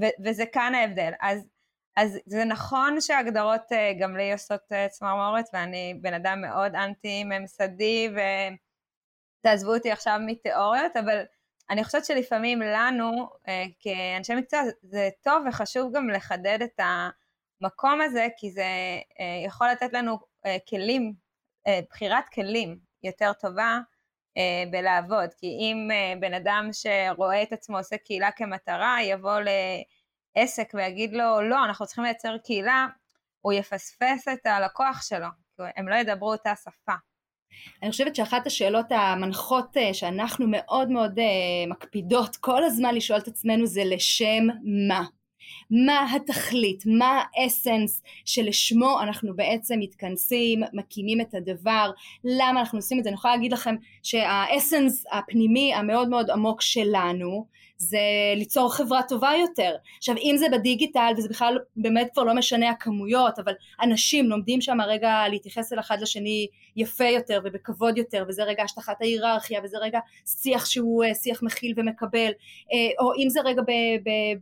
ו- 0.00 0.24
וזה 0.24 0.46
כאן 0.46 0.74
ההבדל. 0.74 1.12
אז, 1.20 1.46
אז 1.96 2.18
זה 2.26 2.44
נכון 2.44 3.00
שהגדרות 3.00 3.62
גם 4.00 4.16
לי 4.16 4.32
עושות 4.32 4.60
צמרמורת, 4.90 5.44
ואני 5.52 5.94
בן 6.00 6.14
אדם 6.14 6.40
מאוד 6.40 6.74
אנטי-ממסדי, 6.74 8.10
ותעזבו 9.40 9.74
אותי 9.74 9.90
עכשיו 9.90 10.20
מתיאוריות, 10.26 10.96
אבל 10.96 11.22
אני 11.70 11.84
חושבת 11.84 12.04
שלפעמים 12.04 12.62
לנו, 12.62 13.28
כאנשי 13.80 14.34
מקצוע, 14.34 14.60
זה 14.82 15.08
טוב 15.22 15.44
וחשוב 15.48 15.96
גם 15.96 16.10
לחדד 16.10 16.58
את 16.62 16.80
המקום 16.80 18.00
הזה, 18.00 18.28
כי 18.36 18.50
זה 18.50 18.66
יכול 19.46 19.68
לתת 19.68 19.92
לנו 19.92 20.18
כלים 20.68 21.14
אה, 21.66 21.80
בחירת 21.90 22.28
כלים 22.28 22.78
יותר 23.02 23.32
טובה 23.32 23.62
אה, 23.62 23.80
בלעבוד, 24.70 25.28
כי 25.38 25.46
אם 25.46 25.88
אה, 25.92 26.14
בן 26.20 26.34
אדם 26.34 26.68
שרואה 26.72 27.42
את 27.42 27.52
עצמו 27.52 27.78
עושה 27.78 27.96
קהילה 27.96 28.30
כמטרה, 28.30 29.02
יבוא 29.02 29.38
לעסק 30.36 30.70
ויגיד 30.74 31.12
לו, 31.12 31.40
לא, 31.40 31.64
אנחנו 31.64 31.86
צריכים 31.86 32.04
לייצר 32.04 32.38
קהילה, 32.38 32.86
הוא 33.40 33.52
יפספס 33.52 34.28
את 34.32 34.46
הלקוח 34.46 35.02
שלו, 35.02 35.26
הם 35.76 35.88
לא 35.88 35.94
ידברו 35.94 36.32
אותה 36.32 36.52
שפה. 36.56 36.92
אני 37.82 37.90
חושבת 37.90 38.16
שאחת 38.16 38.46
השאלות 38.46 38.86
המנחות 38.90 39.76
שאנחנו 39.92 40.46
מאוד 40.48 40.88
מאוד 40.90 41.18
מקפידות 41.68 42.36
כל 42.36 42.64
הזמן 42.64 42.94
לשאול 42.94 43.18
את 43.18 43.28
עצמנו 43.28 43.66
זה 43.66 43.82
לשם 43.84 44.46
מה. 44.88 45.04
מה 45.70 46.14
התכלית, 46.14 46.82
מה 46.86 47.22
האסנס 47.36 48.02
שלשמו 48.24 49.00
אנחנו 49.02 49.36
בעצם 49.36 49.74
מתכנסים, 49.78 50.62
מקימים 50.72 51.20
את 51.20 51.34
הדבר, 51.34 51.90
למה 52.24 52.60
אנחנו 52.60 52.78
עושים 52.78 52.98
את 52.98 53.04
זה, 53.04 53.10
אני 53.10 53.14
יכולה 53.14 53.36
להגיד 53.36 53.52
לכם 53.52 53.74
שהאסנס 54.02 55.04
הפנימי 55.12 55.74
המאוד 55.74 56.08
מאוד 56.08 56.30
עמוק 56.30 56.60
שלנו 56.60 57.46
זה 57.82 57.98
ליצור 58.36 58.74
חברה 58.74 59.02
טובה 59.02 59.30
יותר. 59.40 59.76
עכשיו 59.98 60.16
אם 60.16 60.34
זה 60.38 60.46
בדיגיטל 60.52 61.12
וזה 61.16 61.28
בכלל 61.28 61.58
באמת 61.76 62.08
כבר 62.12 62.24
לא 62.24 62.34
משנה 62.34 62.70
הכמויות 62.70 63.38
אבל 63.38 63.52
אנשים 63.82 64.30
לומדים 64.30 64.60
שם 64.60 64.80
רגע 64.88 65.24
להתייחס 65.30 65.72
אל 65.72 65.80
אחד 65.80 66.00
לשני 66.00 66.46
יפה 66.76 67.04
יותר 67.04 67.40
ובכבוד 67.44 67.98
יותר 67.98 68.24
וזה 68.28 68.44
רגע 68.44 68.62
השטחת 68.62 69.00
ההיררכיה 69.00 69.60
וזה 69.64 69.78
רגע 69.78 69.98
שיח 70.26 70.66
שהוא 70.66 71.04
אה, 71.04 71.14
שיח 71.14 71.42
מכיל 71.42 71.74
ומקבל. 71.76 72.30
אה, 72.72 73.04
או 73.04 73.12
אם 73.16 73.28
זה 73.28 73.40
רגע 73.44 73.62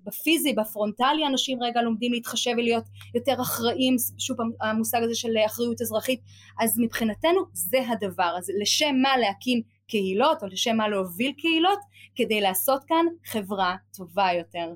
בפיזי 0.04 0.52
בפרונטלי 0.52 1.26
אנשים 1.26 1.62
רגע 1.62 1.82
לומדים 1.82 2.12
להתחשב 2.12 2.52
ולהיות 2.56 2.84
יותר 3.14 3.42
אחראים 3.42 3.96
שוב 4.18 4.36
המושג 4.60 5.02
הזה 5.02 5.14
של 5.14 5.36
אחריות 5.46 5.82
אזרחית. 5.82 6.20
אז 6.60 6.78
מבחינתנו 6.78 7.40
זה 7.52 7.78
הדבר. 7.88 8.34
אז 8.38 8.50
לשם 8.60 8.94
מה 9.02 9.16
להקים 9.16 9.77
קהילות 9.88 10.42
או 10.42 10.48
לשם 10.48 10.76
מה 10.76 10.88
להוביל 10.88 11.32
קהילות 11.32 11.78
כדי 12.14 12.40
לעשות 12.40 12.84
כאן 12.84 13.06
חברה 13.24 13.76
טובה 13.96 14.28
יותר. 14.38 14.74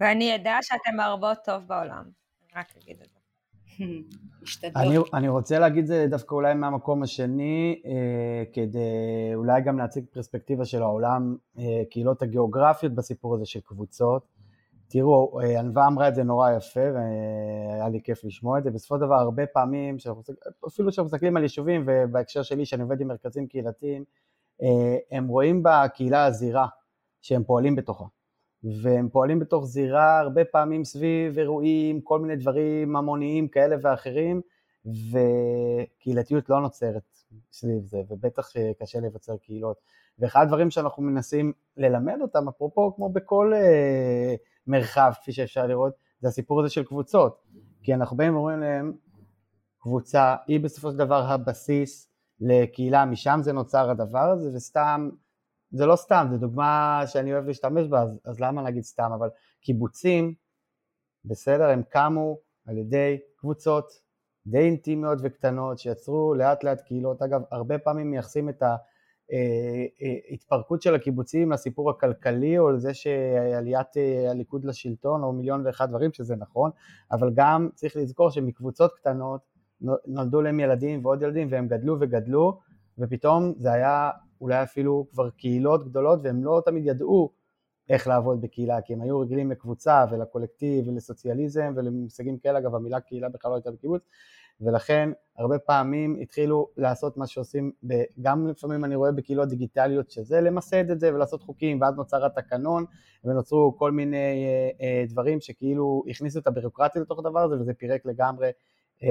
ואני 0.00 0.34
אדע 0.34 0.56
שאתן 0.62 0.96
מרבות 0.96 1.38
טוב 1.44 1.62
בעולם, 1.66 2.04
רק 2.56 2.66
אגיד 2.82 2.96
את 3.02 3.08
זה. 3.12 3.20
אני, 4.76 4.96
אני 5.14 5.28
רוצה 5.28 5.58
להגיד 5.58 5.86
זה 5.86 6.06
דווקא 6.10 6.34
אולי 6.34 6.54
מהמקום 6.54 7.02
השני, 7.02 7.82
אה, 7.86 8.44
כדי 8.52 9.34
אולי 9.34 9.62
גם 9.62 9.78
להציג 9.78 10.04
פרספקטיבה 10.10 10.64
של 10.64 10.82
העולם, 10.82 11.36
אה, 11.58 11.82
קהילות 11.90 12.22
הגיאוגרפיות 12.22 12.94
בסיפור 12.94 13.34
הזה 13.34 13.46
של 13.46 13.60
קבוצות. 13.60 14.39
תראו, 14.90 15.40
אה, 15.40 15.60
ענווה 15.60 15.86
אמרה 15.86 16.08
את 16.08 16.14
זה 16.14 16.22
נורא 16.22 16.50
יפה 16.50 16.80
והיה 16.94 17.88
לי 17.88 18.00
כיף 18.02 18.24
לשמוע 18.24 18.58
את 18.58 18.64
זה, 18.64 18.70
בסופו 18.70 18.94
של 18.96 19.00
דבר 19.00 19.14
הרבה 19.14 19.46
פעמים, 19.46 19.96
אפילו 20.66 20.90
כשאנחנו 20.90 21.04
מסתכלים 21.04 21.36
על 21.36 21.42
יישובים 21.42 21.84
ובהקשר 21.86 22.42
שלי 22.42 22.66
שאני 22.66 22.82
עובד 22.82 23.00
עם 23.00 23.08
מרכזים 23.08 23.46
קהילתיים, 23.46 24.04
אה, 24.62 24.96
הם 25.10 25.28
רואים 25.28 25.62
בקהילה 25.62 26.24
הזירה 26.24 26.66
שהם 27.20 27.44
פועלים 27.44 27.76
בתוכה, 27.76 28.04
והם 28.82 29.08
פועלים 29.08 29.38
בתוך 29.38 29.64
זירה 29.64 30.20
הרבה 30.20 30.44
פעמים 30.44 30.84
סביב 30.84 31.38
אירועים, 31.38 32.00
כל 32.00 32.20
מיני 32.20 32.36
דברים 32.36 32.96
המוניים 32.96 33.48
כאלה 33.48 33.76
ואחרים, 33.82 34.40
וקהילתיות 34.86 36.48
לא 36.48 36.60
נוצרת 36.60 37.02
סביב 37.52 37.84
זה, 37.84 38.02
ובטח 38.08 38.52
קשה 38.78 39.00
לבצר 39.00 39.36
קהילות. 39.36 39.76
ואחד 40.18 40.42
הדברים 40.42 40.70
שאנחנו 40.70 41.02
מנסים 41.02 41.52
ללמד 41.76 42.18
אותם, 42.22 42.48
אפרופו 42.48 42.94
כמו 42.96 43.08
בכל 43.08 43.52
אה, 43.54 44.34
מרחב, 44.70 45.12
כפי 45.20 45.32
שאפשר 45.32 45.66
לראות, 45.66 45.92
זה 46.20 46.28
הסיפור 46.28 46.60
הזה 46.60 46.70
של 46.70 46.84
קבוצות. 46.84 47.42
כי 47.82 47.94
אנחנו 47.94 48.16
באים 48.16 48.34
ואומרים 48.34 48.60
להם, 48.60 48.92
קבוצה 49.78 50.36
היא 50.46 50.60
בסופו 50.60 50.90
של 50.90 50.96
דבר 50.96 51.22
הבסיס 51.22 52.08
לקהילה, 52.40 53.04
משם 53.04 53.40
זה 53.42 53.52
נוצר 53.52 53.90
הדבר 53.90 54.30
הזה, 54.30 54.50
וסתם, 54.56 55.10
זה 55.70 55.86
לא 55.86 55.96
סתם, 55.96 56.26
זו 56.30 56.38
דוגמה 56.38 57.02
שאני 57.06 57.32
אוהב 57.32 57.46
להשתמש 57.46 57.88
בה, 57.88 58.02
אז, 58.02 58.20
אז 58.24 58.40
למה 58.40 58.62
להגיד 58.62 58.82
סתם, 58.82 59.10
אבל 59.18 59.28
קיבוצים, 59.60 60.34
בסדר, 61.24 61.68
הם 61.68 61.82
קמו 61.82 62.38
על 62.66 62.78
ידי 62.78 63.18
קבוצות 63.36 63.92
די 64.46 64.58
אינטימיות 64.58 65.18
וקטנות 65.22 65.78
שיצרו 65.78 66.34
לאט 66.34 66.64
לאט 66.64 66.80
קהילות, 66.80 67.22
אגב 67.22 67.42
הרבה 67.50 67.78
פעמים 67.78 68.10
מייחסים 68.10 68.48
את 68.48 68.62
ההתפרקות 70.30 70.82
של 70.82 70.94
הקיבוצים 70.94 71.52
לסיפור 71.52 71.90
הכלכלי 71.90 72.58
או 72.58 72.70
לזה 72.70 72.94
שעליית 72.94 73.96
אה, 73.96 74.30
הליכוד 74.30 74.64
לשלטון 74.64 75.22
או 75.22 75.32
מיליון 75.32 75.66
ואחד 75.66 75.88
דברים 75.88 76.12
שזה 76.12 76.36
נכון, 76.36 76.70
אבל 77.12 77.30
גם 77.34 77.68
צריך 77.74 77.96
לזכור 77.96 78.30
שמקבוצות 78.30 78.92
קטנות 78.92 79.40
נולדו 80.06 80.42
להם 80.42 80.60
ילדים 80.60 81.04
ועוד 81.04 81.22
ילדים 81.22 81.48
והם 81.50 81.68
גדלו 81.68 81.96
וגדלו 82.00 82.58
ופתאום 82.98 83.54
זה 83.56 83.72
היה 83.72 84.10
אולי 84.40 84.62
אפילו 84.62 85.06
כבר 85.12 85.30
קהילות 85.30 85.88
גדולות 85.88 86.20
והם 86.22 86.44
לא 86.44 86.62
תמיד 86.64 86.86
ידעו 86.86 87.30
איך 87.90 88.06
לעבוד 88.06 88.40
בקהילה 88.40 88.80
כי 88.82 88.92
הם 88.92 89.00
היו 89.00 89.20
רגילים 89.20 89.50
לקבוצה 89.50 90.04
ולקולקטיב 90.10 90.88
ולסוציאליזם 90.88 91.72
ולמושגים 91.76 92.38
כאלה. 92.38 92.58
אגב 92.58 92.74
המילה 92.74 93.00
קהילה 93.00 93.28
בכלל 93.28 93.50
לא 93.50 93.56
הייתה 93.56 93.70
בקיבוץ 93.70 94.02
ולכן 94.60 95.10
הרבה 95.36 95.58
פעמים 95.58 96.16
התחילו 96.20 96.68
לעשות 96.76 97.16
מה 97.16 97.26
שעושים, 97.26 97.72
גם 98.20 98.48
לפעמים 98.48 98.84
אני 98.84 98.94
רואה 98.94 99.12
בקהילות 99.12 99.48
דיגיטליות 99.48 100.10
שזה 100.10 100.40
למסד 100.40 100.90
את 100.90 101.00
זה 101.00 101.14
ולעשות 101.14 101.42
חוקים 101.42 101.80
ואז 101.80 101.96
נוצר 101.96 102.26
התקנון 102.26 102.84
ונוצרו 103.24 103.76
כל 103.78 103.92
מיני 103.92 104.16
אה, 104.16 104.70
אה, 104.80 105.04
דברים 105.08 105.40
שכאילו 105.40 106.02
הכניסו 106.08 106.38
את 106.38 106.46
הבירוקרטיה 106.46 107.02
לתוך 107.02 107.18
הדבר 107.18 107.40
הזה 107.40 107.60
וזה 107.60 107.74
פירק 107.74 108.06
לגמרי 108.06 108.50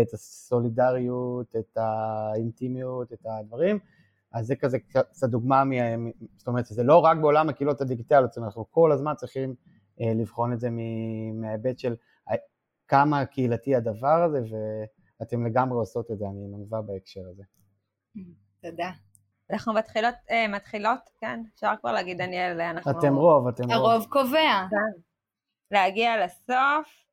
את 0.02 0.14
הסולידריות, 0.14 1.56
את 1.56 1.78
האינטימיות, 1.78 3.14
את 3.14 3.26
הדברים, 3.26 3.80
אז 4.34 4.48
זה 4.48 4.56
כזה 4.56 4.78
קצת 4.80 5.30
דוגמה, 5.30 5.64
זאת 6.38 6.48
אומרת 6.48 6.66
זה 6.66 6.84
לא 6.84 6.98
רק 6.98 7.18
בעולם 7.18 7.50
הקהילות 7.50 7.82
הדיגיטליות, 7.82 8.38
אנחנו 8.38 8.66
כל 8.72 8.92
הזמן 8.92 9.14
צריכים 9.18 9.56
אה, 10.02 10.14
לבחון 10.16 10.54
את 10.54 10.60
זה 10.60 10.70
מההיבט 11.34 11.80
של 11.80 11.96
כמה 12.88 13.26
קהילתי 13.26 13.76
הדבר 13.76 14.24
הזה 14.24 14.42
ואתם 15.20 15.46
לגמרי 15.46 15.78
עושות 15.78 16.12
את 16.12 16.18
זה, 16.18 16.26
אני 16.26 16.48
מנווה 16.48 16.82
בהקשר 16.82 17.22
הזה. 17.32 17.44
תודה. 18.62 18.92
אנחנו 19.52 19.74
מתחילות, 19.74 20.16
אה, 20.32 20.48
מתחילות, 20.48 21.00
כן, 21.18 21.44
אפשר 21.54 21.74
כבר 21.82 21.92
להגיד 21.92 22.18
דניאל, 22.18 22.62
אנחנו... 22.62 22.92
אתם 22.92 23.16
רוב, 23.16 23.48
אתם 23.48 23.64
רוב. 23.64 23.72
הרוב 23.72 24.06
קובע. 24.10 24.68
כן. 24.70 25.02
להגיע 25.72 26.26
לסוף, 26.26 27.04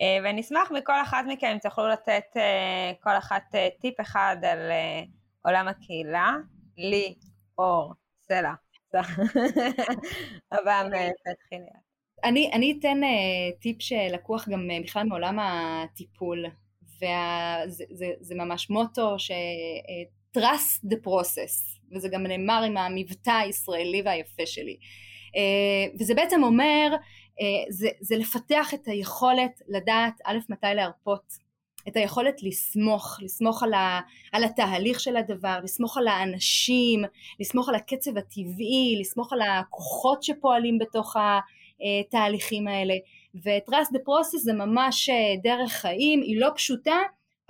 אה, 0.00 0.18
ונשמח 0.24 0.70
מכל 0.70 1.02
אחת 1.02 1.24
מכם 1.28 1.46
אם 1.46 1.58
תוכלו 1.58 1.88
לתת 1.88 2.24
אה, 2.36 2.92
כל 3.00 3.18
אחת 3.18 3.54
אה, 3.54 3.68
טיפ 3.80 4.00
אחד 4.00 4.36
על 4.42 4.58
עולם 5.42 5.68
הקהילה, 5.68 6.36
לי, 6.76 7.14
אור, 7.58 7.94
סלע. 8.20 8.52
הבאה 10.52 10.82
מתחיל. 10.84 11.62
אני, 12.24 12.50
אני 12.52 12.78
אתן 12.78 13.00
uh, 13.02 13.60
טיפ 13.60 13.82
שלקוח 13.82 14.48
גם 14.48 14.68
uh, 14.70 14.84
בכלל 14.84 15.06
מעולם 15.06 15.38
הטיפול, 15.38 16.44
וזה 17.02 17.84
זה, 17.90 18.06
זה 18.20 18.34
ממש 18.34 18.70
מוטו 18.70 19.18
ש... 19.18 19.30
Uh, 19.30 20.20
trust 20.38 20.92
the 20.92 20.96
process, 21.06 21.80
וזה 21.92 22.08
גם 22.08 22.26
נאמר 22.26 22.62
עם 22.66 22.76
המבטא 22.76 23.30
הישראלי 23.30 24.02
והיפה 24.04 24.46
שלי. 24.46 24.76
Uh, 25.36 25.96
וזה 26.00 26.14
בעצם 26.14 26.42
אומר 26.42 26.96
אה, 27.40 27.64
זה, 27.68 27.88
זה 28.00 28.16
לפתח 28.16 28.74
את 28.74 28.88
היכולת 28.88 29.62
לדעת 29.68 30.20
א' 30.24 30.38
מתי 30.48 30.66
להרפות, 30.74 31.50
את 31.88 31.96
היכולת 31.96 32.42
לסמוך, 32.42 33.18
לסמוך 33.22 33.62
על, 33.62 33.74
ה, 33.74 34.00
על 34.32 34.44
התהליך 34.44 35.00
של 35.00 35.16
הדבר, 35.16 35.58
לסמוך 35.62 35.98
על 35.98 36.08
האנשים, 36.08 37.02
לסמוך 37.40 37.68
על 37.68 37.74
הקצב 37.74 38.16
הטבעי, 38.16 38.96
לסמוך 39.00 39.32
על 39.32 39.40
הכוחות 39.42 40.22
שפועלים 40.22 40.78
בתוך 40.78 41.16
התהליכים 41.16 42.68
האלה 42.68 42.94
ו-trust 43.34 43.90
the 43.92 43.98
process 43.98 44.38
זה 44.38 44.52
ממש 44.52 45.08
אה, 45.08 45.34
דרך 45.42 45.72
חיים, 45.72 46.22
היא 46.22 46.40
לא 46.40 46.50
פשוטה 46.54 46.98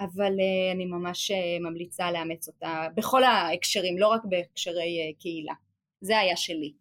אבל 0.01 0.33
אה, 0.41 0.73
אני 0.75 0.85
ממש 0.85 1.31
ממליצה 1.61 2.11
לאמץ 2.11 2.49
אותה 2.49 2.87
בכל 2.95 3.25
ההקשרים, 3.25 3.99
לא 3.99 4.09
רק 4.09 4.25
בהקשרי 4.25 5.15
קהילה. 5.19 5.55
זה 6.01 6.19
היה 6.19 6.37
שלי. 6.37 6.73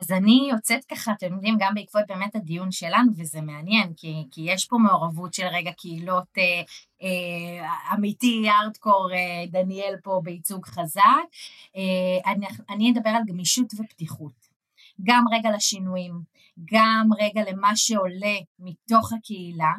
אז 0.00 0.12
אני 0.12 0.48
יוצאת 0.50 0.84
ככה, 0.84 1.12
אתם 1.12 1.34
יודעים, 1.34 1.56
גם 1.58 1.74
בעקבות 1.74 2.02
באמת 2.08 2.36
הדיון 2.36 2.70
שלנו, 2.70 3.12
וזה 3.16 3.40
מעניין, 3.40 3.92
כי, 3.96 4.14
כי 4.30 4.40
יש 4.44 4.64
פה 4.64 4.76
מעורבות 4.78 5.34
של 5.34 5.46
רגע 5.46 5.72
קהילות 5.72 6.38
אה, 6.38 6.62
אה, 7.02 7.94
אמיתי, 7.94 8.44
ארדקור, 8.62 9.10
אה, 9.12 9.46
דניאל 9.46 9.94
פה 10.02 10.20
בייצוג 10.24 10.66
חזק. 10.66 11.02
אה, 11.76 12.32
אני, 12.32 12.46
אני 12.70 12.92
אדבר 12.92 13.10
על 13.10 13.22
גמישות 13.26 13.66
ופתיחות. 13.74 14.43
גם 15.02 15.24
רגע 15.32 15.50
לשינויים, 15.56 16.34
גם 16.72 17.08
רגע 17.20 17.50
למה 17.50 17.76
שעולה 17.76 18.36
מתוך 18.58 19.12
הקהילה, 19.12 19.72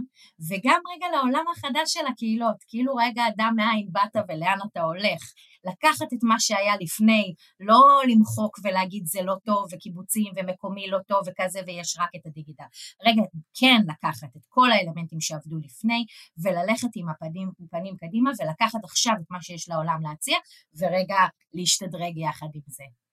וגם 0.50 0.82
רגע 0.96 1.06
לעולם 1.16 1.46
החדש 1.52 1.94
של 1.94 2.08
הקהילות, 2.12 2.56
כאילו 2.68 2.96
רגע 2.96 3.24
אדם 3.28 3.54
מאין 3.56 3.88
באת 3.92 4.16
ולאן 4.30 4.58
אתה 4.72 4.82
הולך. 4.82 5.22
לקחת 5.64 6.14
את 6.14 6.20
מה 6.24 6.40
שהיה 6.40 6.74
לפני, 6.82 7.34
לא 7.60 7.82
למחוק 8.08 8.60
ולהגיד 8.64 9.06
זה 9.06 9.22
לא 9.22 9.36
טוב 9.46 9.68
וקיבוצים 9.72 10.34
ומקומי 10.36 10.88
לא 10.88 10.98
טוב 11.08 11.20
וכזה 11.28 11.60
ויש 11.68 11.98
רק 12.00 12.10
את 12.16 12.26
הדיגיטל. 12.26 12.64
רגע, 13.06 13.22
כן 13.60 13.82
לקחת 13.88 14.36
את 14.38 14.46
כל 14.50 14.72
האלמנטים 14.72 15.20
שעבדו 15.22 15.58
לפני 15.58 16.06
וללכת 16.44 16.90
עם 16.96 17.10
הפנים, 17.10 17.52
הפנים 17.66 17.96
קדימה 17.96 18.32
ולקחת 18.40 18.84
עכשיו 18.84 19.14
את 19.22 19.32
מה 19.32 19.42
שיש 19.42 19.70
לעולם 19.70 20.00
להציע 20.02 20.38
ורגע 20.78 21.20
להשתדרג 21.54 22.18
יחד 22.18 22.50
עם 22.54 22.62
זה. 22.68 23.05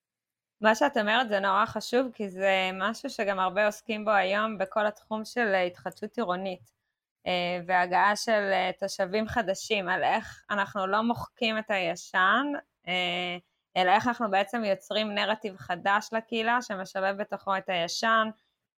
מה 0.63 0.75
שאת 0.75 0.97
אומרת 0.97 1.29
זה 1.29 1.41
נורא 1.41 1.67
חשוב 1.67 2.07
כי 2.15 2.29
זה 2.29 2.71
משהו 2.75 3.11
שגם 3.11 3.39
הרבה 3.39 3.67
עוסקים 3.67 4.05
בו 4.05 4.11
היום 4.11 4.59
בכל 4.59 4.87
התחום 4.87 5.25
של 5.25 5.55
התחדשות 5.55 6.17
עירונית. 6.17 6.83
אה, 7.27 7.61
והגעה 7.67 8.17
של 8.17 8.51
אה, 8.53 8.71
תושבים 8.79 9.29
חדשים, 9.29 9.89
על 9.89 10.05
איך 10.05 10.45
אנחנו 10.51 10.87
לא 10.87 11.03
מוחקים 11.03 11.59
את 11.59 11.71
הישן, 11.71 12.47
אה, 12.89 13.37
אלא 13.77 13.91
איך 13.91 14.09
אנחנו 14.09 14.31
בעצם 14.31 14.65
יוצרים 14.65 15.15
נרטיב 15.15 15.57
חדש 15.57 16.09
לקהילה 16.13 16.63
שמשלב 16.63 17.17
בתוכו 17.17 17.57
את 17.57 17.69
הישן 17.69 18.29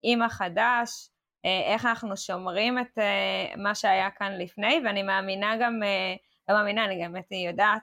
עם 0.02 0.22
החדש, 0.22 1.08
איך 1.72 1.86
אנחנו 1.86 2.16
שומרים 2.16 2.78
את 2.78 2.98
מה 3.56 3.74
שהיה 3.74 4.10
כאן 4.10 4.32
לפני, 4.38 4.80
ואני 4.84 5.02
מאמינה 5.02 5.56
גם, 5.60 5.80
לא 6.48 6.54
מאמינה, 6.56 6.84
אני 6.84 7.04
גם 7.04 7.14
יודעת, 7.30 7.82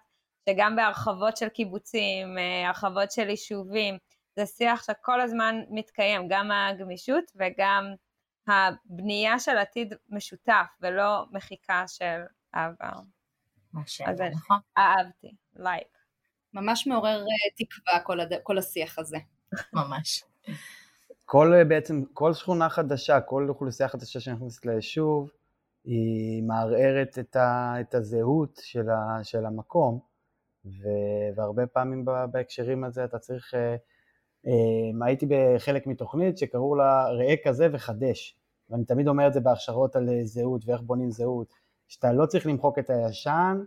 שגם 0.50 0.76
בהרחבות 0.76 1.38
של 1.38 1.50
קיבוצים, 1.50 2.38
הרחבות 2.66 3.12
של 3.12 3.30
יישובים, 3.30 3.98
זה 4.36 4.46
שיח 4.46 4.84
שכל 4.84 5.22
הזמן 5.22 5.56
מתקיים, 5.70 6.28
גם 6.30 6.52
הגמישות 6.52 7.24
וגם 7.36 7.94
הבנייה 8.48 9.40
של 9.40 9.58
עתיד 9.58 9.94
משותף 10.10 10.66
ולא 10.82 11.26
מחיקה 11.32 11.84
של 11.88 12.22
העבר. 12.54 13.00
מה 13.74 13.82
שאלה, 13.86 14.30
נכון? 14.30 14.58
אהבתי, 14.78 15.36
לייק. 15.56 15.84
Like. 15.84 16.02
ממש 16.54 16.88
מעורר 16.88 17.20
אה, 17.20 17.66
תקווה 17.66 18.00
כל, 18.00 18.20
הד... 18.20 18.34
כל 18.44 18.58
השיח 18.58 19.00
הזה. 19.00 19.18
ממש. 19.74 20.24
כל 21.26 21.54
אה, 21.54 21.64
בעצם, 21.64 22.04
כל 22.14 22.34
שכונה 22.34 22.70
חדשה, 22.70 23.22
כל 23.22 23.50
אוכלוסייה 23.50 23.90
חדשה 23.90 24.20
שנכנסת 24.20 24.66
ליישוב, 24.66 25.32
היא 25.84 26.44
מערערת 26.44 27.20
את, 27.20 27.36
ה, 27.36 27.74
את 27.82 27.96
הזהות 27.96 28.60
של, 28.64 28.90
ה, 28.90 29.24
של 29.24 29.46
המקום, 29.46 30.00
ו, 30.66 30.88
והרבה 31.36 31.68
פעמים 31.68 32.06
בהקשרים 32.32 32.84
הזה 32.84 33.04
אתה 33.06 33.20
צריך 33.20 33.54
אה, 33.54 33.76
אמ, 34.46 35.04
הייתי 35.04 35.26
בחלק 35.30 35.88
מתוכנית 35.88 36.38
שקראו 36.38 36.76
לה 36.76 37.06
ראה 37.10 37.36
כזה 37.44 37.68
וחדש, 37.74 38.38
ואני 38.70 38.86
תמיד 38.86 39.08
אומר 39.08 39.28
את 39.28 39.34
זה 39.34 39.40
בהכשרות 39.40 39.96
על 39.96 40.10
אה, 40.10 40.24
זהות 40.24 40.62
ואיך 40.66 40.82
בונים 40.82 41.12
זהות, 41.12 41.54
שאתה 41.88 42.14
לא 42.14 42.26
צריך 42.26 42.48
למחוק 42.48 42.80
את 42.80 42.90
הישן, 42.90 43.64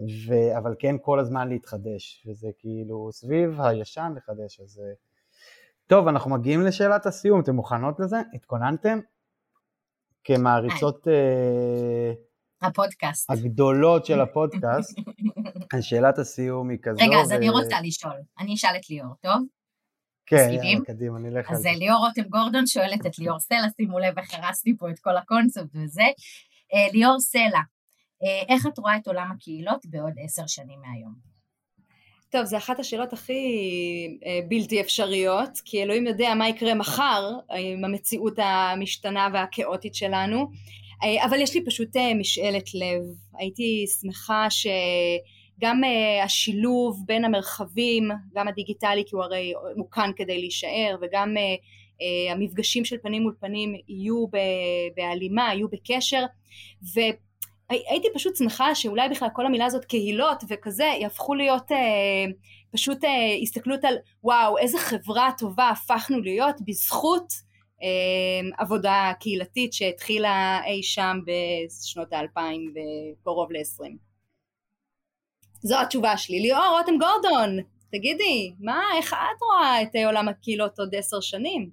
ו... 0.00 0.58
אבל 0.58 0.74
כן 0.78 0.96
כל 1.02 1.20
הזמן 1.20 1.48
להתחדש, 1.48 2.26
וזה 2.26 2.48
כאילו 2.58 3.08
סביב 3.12 3.60
הישן 3.60 4.12
לחדש, 4.16 4.60
אז... 4.60 4.82
אה, 4.84 4.92
טוב, 5.86 6.08
אנחנו 6.08 6.30
מגיעים 6.30 6.62
לשאלת 6.62 7.06
הסיום, 7.06 7.40
אתם 7.40 7.54
מוכנות 7.54 8.00
לזה? 8.00 8.16
התכוננתם? 8.34 8.98
כמעריצות... 10.24 11.08
אה, 11.08 12.12
הפודקאסט. 12.62 13.30
הגדולות 13.30 14.06
של 14.06 14.20
הפודקאסט, 14.20 14.98
שאלת 15.80 16.18
הסיום 16.18 16.70
היא 16.70 16.78
כזו. 16.82 16.98
רגע, 17.04 17.20
אז 17.20 17.30
ו... 17.30 17.34
אני 17.34 17.50
רוצה 17.50 17.76
לשאול, 17.82 18.16
אני 18.38 18.54
אשאל 18.54 18.76
את 18.76 18.90
ליאור, 18.90 19.14
טוב? 19.20 19.42
כן, 20.26 20.48
יאללה, 20.50 20.84
קדימה, 20.84 21.18
נלך 21.18 21.50
על 21.50 21.56
זה. 21.56 21.70
אז 21.70 21.76
ליאור 21.76 22.06
רותם 22.06 22.22
גורדון 22.22 22.66
שואלת 22.66 23.06
את 23.06 23.18
ליאור 23.18 23.40
סלע, 23.40 23.68
שימו 23.76 23.98
לב 23.98 24.18
איך 24.18 24.34
הרסתי 24.34 24.76
פה 24.78 24.90
את 24.90 24.98
כל 24.98 25.16
הקונספט 25.16 25.66
וזה. 25.74 26.02
אה, 26.74 26.92
ליאור 26.92 27.20
סלע, 27.20 27.60
אה, 28.22 28.54
איך 28.54 28.66
את 28.66 28.78
רואה 28.78 28.96
את 28.96 29.06
עולם 29.06 29.32
הקהילות 29.32 29.86
בעוד 29.86 30.12
עשר 30.24 30.46
שנים 30.46 30.80
מהיום? 30.80 31.32
טוב, 32.30 32.44
זו 32.44 32.56
אחת 32.56 32.78
השאלות 32.78 33.12
הכי 33.12 33.42
אה, 34.26 34.40
בלתי 34.48 34.80
אפשריות, 34.80 35.50
כי 35.64 35.82
אלוהים 35.82 36.06
יודע 36.06 36.34
מה 36.34 36.48
יקרה 36.48 36.74
מחר 36.74 37.30
עם 37.58 37.84
המציאות 37.84 38.38
המשתנה 38.38 39.28
והכאוטית 39.32 39.94
שלנו, 39.94 40.50
אבל 41.24 41.40
יש 41.40 41.54
לי 41.54 41.64
פשוט 41.64 41.96
משאלת 42.14 42.74
לב. 42.74 43.02
הייתי 43.38 43.84
שמחה 44.00 44.50
ש... 44.50 44.66
גם 45.60 45.80
uh, 45.84 46.24
השילוב 46.24 47.02
בין 47.06 47.24
המרחבים, 47.24 48.08
גם 48.34 48.48
הדיגיטלי 48.48 49.04
כי 49.06 49.16
הוא 49.16 49.24
הרי 49.24 49.52
הוא 49.76 49.90
כאן 49.90 50.10
כדי 50.16 50.38
להישאר 50.38 50.96
וגם 51.02 51.34
המפגשים 52.30 52.84
של 52.84 52.96
פנים 53.02 53.22
מול 53.22 53.34
פנים 53.40 53.74
יהיו 53.88 54.26
בהלימה, 54.96 55.54
יהיו 55.54 55.68
בקשר 55.68 56.24
והייתי 56.94 58.08
פשוט 58.14 58.36
שמחה 58.36 58.74
שאולי 58.74 59.08
בכלל 59.08 59.28
כל 59.32 59.46
המילה 59.46 59.66
הזאת 59.66 59.84
קהילות 59.84 60.44
וכזה 60.48 60.84
יהפכו 61.00 61.34
להיות 61.34 61.70
uh, 61.70 61.74
פשוט 62.72 63.04
uh, 63.04 63.42
הסתכלות 63.42 63.84
על 63.84 63.94
וואו 64.24 64.58
איזה 64.58 64.78
חברה 64.78 65.30
טובה 65.38 65.68
הפכנו 65.68 66.20
להיות 66.20 66.56
בזכות 66.66 67.32
עבודה 68.58 69.12
קהילתית 69.20 69.72
שהתחילה 69.72 70.60
אי 70.66 70.82
שם 70.82 71.18
בשנות 71.26 72.12
האלפיים 72.12 72.74
וקרוב 72.74 73.52
לעשרים 73.52 74.12
זו 75.62 75.80
התשובה 75.80 76.16
שלי. 76.16 76.40
ליאור 76.40 76.78
רותם 76.78 76.92
גורדון, 76.98 77.58
תגידי, 77.92 78.54
מה, 78.60 78.80
איך 78.96 79.12
את 79.12 79.42
רואה 79.42 79.82
את 79.82 79.90
עולם 80.06 80.28
הקהילות 80.28 80.78
עוד 80.78 80.94
עשר 80.94 81.20
שנים? 81.20 81.70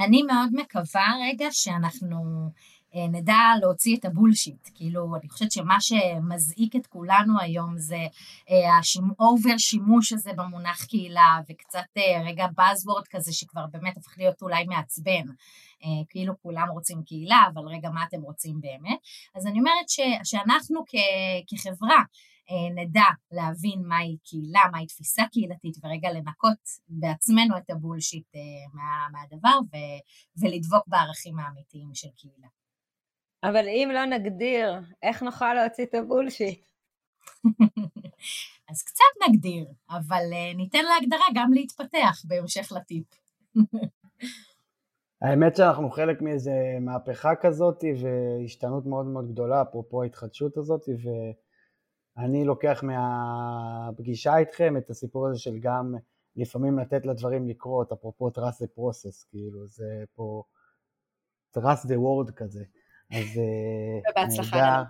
אני 0.00 0.22
מאוד 0.22 0.48
מקווה 0.52 1.06
רגע 1.28 1.46
שאנחנו 1.50 2.16
אה, 2.16 2.69
נדע 2.94 3.38
להוציא 3.60 3.96
את 3.96 4.04
ה 4.04 4.10
bullshit. 4.10 4.68
כאילו, 4.74 5.16
אני 5.16 5.28
חושבת 5.28 5.52
שמה 5.52 5.80
שמזעיק 5.80 6.76
את 6.76 6.86
כולנו 6.86 7.40
היום 7.40 7.78
זה 7.78 8.06
ה 9.18 9.24
over 9.24 9.50
אה, 9.50 9.58
שימוש 9.58 10.12
הזה 10.12 10.32
במונח 10.32 10.84
קהילה, 10.84 11.40
וקצת 11.48 11.86
אה, 11.96 12.22
רגע 12.26 12.46
Buzzword 12.46 13.06
כזה 13.10 13.32
שכבר 13.32 13.66
באמת 13.66 13.96
הפך 13.96 14.18
להיות 14.18 14.42
אולי 14.42 14.64
מעצבן. 14.64 15.26
כאילו 16.08 16.34
כולם 16.42 16.68
רוצים 16.70 17.02
קהילה, 17.02 17.44
אבל 17.54 17.62
רגע, 17.68 17.90
מה 17.90 18.04
אתם 18.04 18.20
רוצים 18.20 18.60
באמת? 18.60 18.98
אז 19.34 19.46
אני 19.46 19.58
אומרת 19.58 19.88
ש, 19.88 20.00
שאנחנו 20.24 20.84
כ, 20.86 20.94
כחברה, 21.46 22.02
אה, 22.50 22.82
נדע 22.82 23.04
להבין 23.30 23.82
מהי 23.86 24.16
קהילה, 24.24 24.60
מהי 24.72 24.86
תפיסה 24.86 25.22
קהילתית, 25.32 25.76
ורגע 25.82 26.12
לנקות 26.12 26.58
בעצמנו 26.88 27.56
את 27.58 27.70
הבולשיט 27.70 28.26
אה, 28.34 28.40
מה, 28.72 29.08
מהדבר 29.12 29.58
ו, 29.72 29.76
ולדבוק 30.40 30.84
בערכים 30.86 31.38
האמיתיים 31.38 31.94
של 31.94 32.08
קהילה. 32.16 32.59
אבל 33.44 33.68
אם 33.68 33.90
לא 33.94 34.04
נגדיר, 34.04 34.80
איך 35.02 35.22
נוכל 35.22 35.54
להוציא 35.54 35.84
את 35.84 35.94
הבולשיט? 35.94 36.64
אז 38.70 38.82
קצת 38.82 39.28
נגדיר, 39.28 39.66
אבל 39.90 40.24
uh, 40.32 40.56
ניתן 40.56 40.84
להגדרה 40.84 41.26
גם 41.34 41.52
להתפתח 41.52 42.22
בהמשך 42.24 42.72
לטיפ. 42.76 43.06
האמת 45.22 45.56
שאנחנו 45.56 45.90
חלק 45.90 46.22
מאיזה 46.22 46.52
מהפכה 46.80 47.36
כזאת 47.40 47.84
והשתנות 48.00 48.86
מאוד 48.86 49.06
מאוד 49.06 49.32
גדולה, 49.32 49.62
אפרופו 49.62 50.02
ההתחדשות 50.02 50.56
הזאת, 50.56 50.88
ו... 50.88 51.08
אני 52.18 52.44
לוקח 52.44 52.82
מהפגישה 52.82 54.38
איתכם 54.38 54.76
את 54.76 54.90
הסיפור 54.90 55.28
הזה 55.28 55.38
של 55.38 55.58
גם 55.58 55.94
לפעמים 56.36 56.78
לתת 56.78 57.06
לדברים 57.06 57.48
לקרות, 57.48 57.92
אפרופו 57.92 58.28
trust 58.28 58.62
the 58.62 58.78
process, 58.78 59.28
כאילו 59.30 59.66
זה 59.66 60.04
פה 60.14 60.42
trust 61.58 61.86
the 61.86 61.96
word 61.96 62.32
כזה. 62.32 62.64
אז 63.12 63.38
אה, 63.38 64.10
ובהצלחה 64.10 64.56
גדולה. 64.56 64.84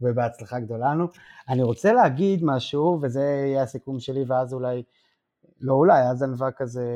ובהצלחה 0.00 0.60
גדולה 0.60 0.94
לנו. 0.94 1.06
אני 1.48 1.62
רוצה 1.62 1.92
להגיד 1.92 2.40
משהו, 2.44 2.98
וזה 3.02 3.20
יהיה 3.20 3.62
הסיכום 3.62 4.00
שלי, 4.00 4.24
ואז 4.26 4.54
אולי, 4.54 4.82
לא 5.60 5.74
אולי, 5.74 6.02
אז 6.02 6.22
ענווה 6.22 6.50
כזה 6.52 6.86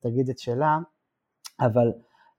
תגיד 0.00 0.28
את 0.28 0.38
שלה, 0.38 0.78
אבל 1.60 1.92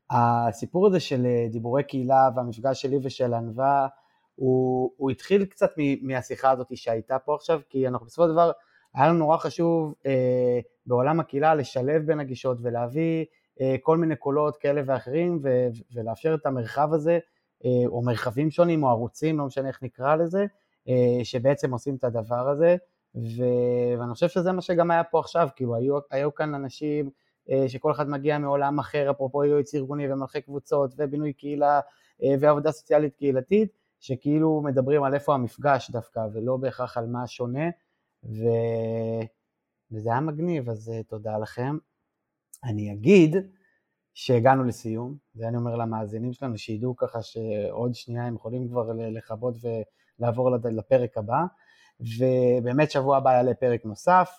הסיפור 0.10 0.88
הזה 0.88 1.00
של 1.00 1.26
אה, 1.26 1.48
דיבורי 1.52 1.84
קהילה 1.84 2.30
והמפגש 2.36 2.82
שלי 2.82 3.00
ושל 3.04 3.34
ענווה, 3.34 3.88
הוא, 4.36 4.91
הוא 4.98 5.12
התחיל 5.12 5.45
קצת 5.45 5.69
מהשיחה 6.02 6.52
הזאת 6.52 6.78
שהייתה 6.78 7.19
פה 7.19 7.36
עכשיו, 7.36 7.60
כי 7.69 7.88
אנחנו 7.88 8.06
בסופו 8.06 8.24
של 8.24 8.32
דבר, 8.32 8.52
היה 8.93 9.08
לנו 9.08 9.17
נורא 9.17 9.38
חשוב 9.38 9.93
אה, 10.06 10.60
בעולם 10.86 11.19
הקהילה 11.19 11.56
לשלב 11.56 12.06
בין 12.06 12.19
הגישות 12.19 12.58
ולהביא 12.62 13.26
כל 13.82 13.98
מיני 13.98 14.15
קולות 14.15 14.58
כאלה 14.58 14.82
ואחרים 14.86 15.39
ו, 15.44 15.68
ולאפשר 15.94 16.34
את 16.34 16.46
המרחב 16.46 16.94
הזה, 16.94 17.20
אה, 17.65 17.88
או 17.88 18.02
מרחבים 18.02 18.52
שונים 18.52 18.84
או 18.84 18.89
ערוצים, 18.89 19.38
לא 19.38 19.46
משנה 19.46 19.68
איך 19.68 19.84
נקרא 19.84 20.15
לזה, 20.15 20.46
אה, 20.88 21.20
שבעצם 21.24 21.72
עושים 21.72 21.96
את 21.96 22.04
הדבר 22.04 22.50
הזה, 22.50 22.76
ו, 23.15 23.44
ואני 24.00 24.13
חושב 24.13 24.28
שזה 24.28 24.52
מה 24.52 24.62
שגם 24.62 24.91
היה 24.91 25.04
פה 25.04 25.20
עכשיו, 25.20 25.50
כאילו 25.56 25.76
היו, 25.76 25.98
היו 26.12 26.36
כאן 26.36 26.56
אנשים 26.56 27.10
שכל 27.67 27.92
אחד 27.92 28.10
מגיע 28.10 28.38
מעולם 28.38 28.79
אחר, 28.79 29.12
אפרופו 29.12 29.44
יועץ 29.44 29.75
ארגוני 29.75 30.13
ומלכי 30.13 30.42
קבוצות 30.42 30.94
ובינוי 30.98 31.34
קהילה 31.34 31.79
ועבודה 32.40 32.71
סוציאלית 32.71 33.15
קהילתית, 33.15 33.71
שכאילו 34.00 34.62
מדברים 34.62 35.04
על 35.04 35.13
איפה 35.13 35.34
המפגש 35.34 35.92
דווקא 35.92 36.19
ולא 36.34 36.58
בהכרח 36.58 36.98
על 36.98 37.08
מה 37.08 37.27
שונה, 37.27 37.69
ו... 38.23 38.44
וזה 39.92 40.10
היה 40.10 40.19
מגניב, 40.19 40.69
אז 40.69 40.92
תודה 41.08 41.38
לכם. 41.38 41.77
אני 42.63 42.93
אגיד 42.93 43.35
שהגענו 44.13 44.63
לסיום, 44.63 45.15
זה 45.33 45.47
אני 45.47 45.58
אומר 45.58 45.75
למאזינים 45.75 46.33
שלנו, 46.33 46.58
שידעו 46.58 46.95
ככה 46.95 47.21
שעוד 47.21 47.95
שנייה 47.95 48.25
הם 48.25 48.35
יכולים 48.35 48.67
כבר 48.67 48.91
לכבות 48.93 49.56
ולעבור 50.19 50.51
לפרק 50.51 51.17
הבא, 51.17 51.43
ובאמת 51.99 52.91
שבוע 52.91 53.17
הבא 53.17 53.33
יעלה 53.33 53.53
פרק 53.53 53.85
נוסף, 53.85 54.29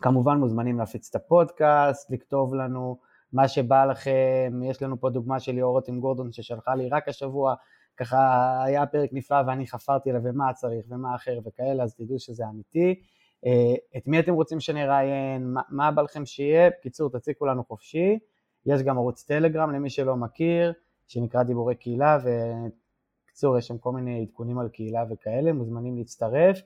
כמובן 0.00 0.38
מוזמנים 0.38 0.78
להפיץ 0.78 1.08
את 1.08 1.14
הפודקאסט, 1.14 2.10
לכתוב 2.10 2.54
לנו 2.54 2.98
מה 3.32 3.48
שבא 3.48 3.84
לכם, 3.84 4.60
יש 4.64 4.82
לנו 4.82 5.00
פה 5.00 5.10
דוגמה 5.10 5.40
של 5.40 5.52
ליאור 5.52 5.80
עם 5.88 6.00
גורדון 6.00 6.32
ששלחה 6.32 6.74
לי 6.74 6.88
רק 6.88 7.08
השבוע, 7.08 7.54
ככה 7.96 8.18
היה 8.64 8.86
פרק 8.86 9.10
נפלא 9.12 9.36
ואני 9.46 9.66
חפרתי 9.66 10.10
עליו 10.10 10.22
ומה 10.24 10.52
צריך 10.52 10.86
ומה 10.88 11.14
אחר 11.14 11.38
וכאלה, 11.44 11.82
אז 11.82 11.94
תדעו 11.94 12.18
שזה 12.18 12.44
אמיתי. 12.48 13.02
אה, 13.46 13.74
את 13.96 14.06
מי 14.06 14.20
אתם 14.20 14.34
רוצים 14.34 14.60
שנראיין, 14.60 15.52
מה, 15.52 15.60
מה 15.68 15.90
בא 15.90 16.02
לכם 16.02 16.26
שיהיה, 16.26 16.70
בקיצור 16.70 17.10
תציקו 17.10 17.46
לנו 17.46 17.64
חופשי. 17.64 18.18
יש 18.66 18.82
גם 18.82 18.98
ערוץ 18.98 19.24
טלגרם 19.24 19.72
למי 19.72 19.90
שלא 19.90 20.16
מכיר, 20.16 20.72
שנקרא 21.06 21.42
דיבורי 21.42 21.74
קהילה, 21.74 22.18
ובקיצור 22.22 23.58
יש 23.58 23.66
שם 23.66 23.78
כל 23.78 23.92
מיני 23.92 24.22
עדכונים 24.22 24.58
על 24.58 24.68
קהילה 24.68 25.04
וכאלה, 25.10 25.52
מוזמנים 25.52 25.96
להצטרף 25.96 26.58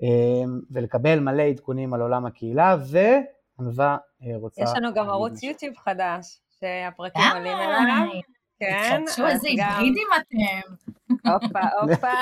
אמ, 0.00 0.60
ולקבל 0.70 1.20
מלא 1.20 1.42
עדכונים 1.42 1.94
על 1.94 2.00
עולם 2.00 2.26
הקהילה, 2.26 2.76
וענווה 2.90 3.96
אה, 4.22 4.36
רוצה... 4.36 4.62
יש 4.62 4.70
לנו 4.76 4.94
גם 4.94 5.08
ערוץ 5.08 5.42
יוטיוב 5.42 5.76
חדש, 5.76 6.40
שהפרקים 6.60 7.22
עולים 7.34 7.56
אליו. 7.58 8.20
כן, 8.62 9.04
תחדשו 9.06 9.26
איזה 9.26 9.48
היברידים 9.48 10.08
אתם. 10.16 10.74
הופה, 11.30 11.60
הופה, 11.80 12.12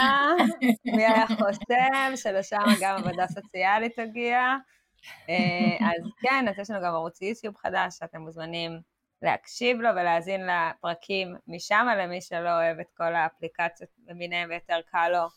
מי 0.97 1.07
היה 1.07 1.26
חוסם, 1.26 2.12
שלשם 2.16 2.64
גם 2.80 2.97
עבודה 2.97 3.26
סוציאלית 3.26 4.01
תגיע. 4.01 4.38
אה, 5.28 5.86
אז 5.86 6.11
כן, 6.22 6.49
אז 6.49 6.59
יש 6.59 6.70
לנו 6.70 6.80
גם 6.80 6.95
ערוץ 6.95 7.22
יוטיוב 7.22 7.57
חדש, 7.57 7.99
שאתם 7.99 8.20
מוזמנים 8.20 8.80
להקשיב 9.22 9.80
לו 9.80 9.88
ולהאזין 9.88 10.41
לפרקים 10.47 11.36
משם, 11.49 11.86
למי 11.99 12.20
שלא 12.20 12.51
אוהב 12.51 12.80
את 12.80 12.91
כל 12.97 13.14
האפליקציות 13.14 13.91
למיניהם 14.09 14.51
ויותר 14.51 14.80
קל 14.91 15.09
לו 15.09 15.28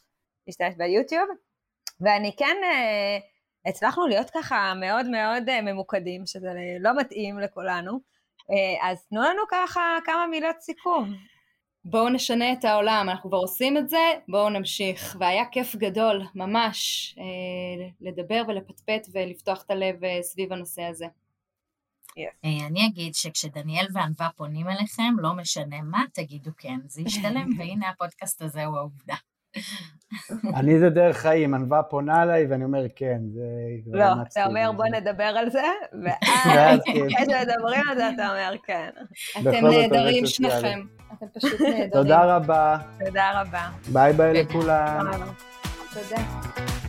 להשתמש 0.48 0.76
ביוטיוב. 0.78 1.30
ואני 2.02 2.36
כן, 2.38 2.58
אה, 2.64 3.18
הצלחנו 3.66 4.08
להיות 4.08 4.30
ככה 4.30 4.74
מאוד 4.80 5.06
מאוד 5.10 5.50
אה, 5.50 5.62
ממוקדים, 5.62 6.26
שזה 6.26 6.50
לא 6.80 6.98
מתאים 6.98 7.40
לכולנו, 7.40 8.00
אז 8.82 9.06
תנו 9.10 9.22
לנו 9.22 9.42
ככה 9.52 9.82
כמה 10.06 10.28
מילות 10.28 10.60
סיכום. 10.60 11.14
בואו 11.86 12.10
נשנה 12.10 12.54
את 12.54 12.66
העולם, 12.66 13.08
אנחנו 13.10 13.30
כבר 13.30 13.38
עושים 13.38 13.78
את 13.78 13.90
זה, 13.90 14.14
בואו 14.28 14.50
נמשיך. 14.50 15.16
והיה 15.20 15.46
כיף 15.52 15.76
גדול, 15.76 16.22
ממש, 16.36 17.16
לדבר 18.02 18.44
ולפטפט 18.48 19.08
ולפתוח 19.14 19.64
את 19.64 19.72
הלב 19.72 19.96
סביב 20.22 20.54
הנושא 20.54 20.84
הזה. 20.84 21.06
Yes. 22.20 22.46
אה, 22.46 22.68
אני 22.68 22.86
אגיד 22.86 23.16
שכשדניאל 23.16 23.88
וענווה 23.94 24.30
פונים 24.36 24.70
אליכם, 24.70 25.14
לא 25.20 25.34
משנה 25.34 25.82
מה, 25.82 26.04
תגידו 26.14 26.52
כן, 26.58 26.80
זה 26.86 27.02
ישתלם, 27.02 27.50
והנה 27.58 27.90
הפודקאסט 27.90 28.42
הזה 28.42 28.66
הוא 28.66 28.78
העובדה. 28.78 29.16
אני 30.56 30.80
זה 30.80 30.90
דרך 30.90 31.18
חיים, 31.18 31.54
ענווה 31.54 31.84
פונה 31.84 32.24
אליי 32.24 32.46
ואני 32.50 32.64
אומר 32.64 32.86
כן, 32.96 33.20
זה... 33.34 33.42
לא, 33.98 34.06
אתה 34.22 34.46
אומר 34.46 34.72
בוא 34.72 34.86
נדבר 34.86 35.24
על 35.24 35.50
זה, 35.50 35.64
ואז 36.04 36.80
כשמדברים 36.88 37.82
על 37.90 37.98
זה 37.98 38.10
אתה 38.10 38.30
אומר 38.30 38.56
כן. 38.66 38.90
אתם 39.42 39.68
נהדרים 39.68 40.26
שניכם, 40.26 40.80
אתם 41.14 41.26
פשוט 41.40 41.62
נהדרים. 41.62 41.90
תודה 41.90 42.36
רבה. 42.36 42.78
תודה 43.06 43.42
רבה. 43.42 43.70
ביי 43.92 44.14
ביי 44.14 44.34
לכולם. 44.34 45.12
תודה. 45.94 46.83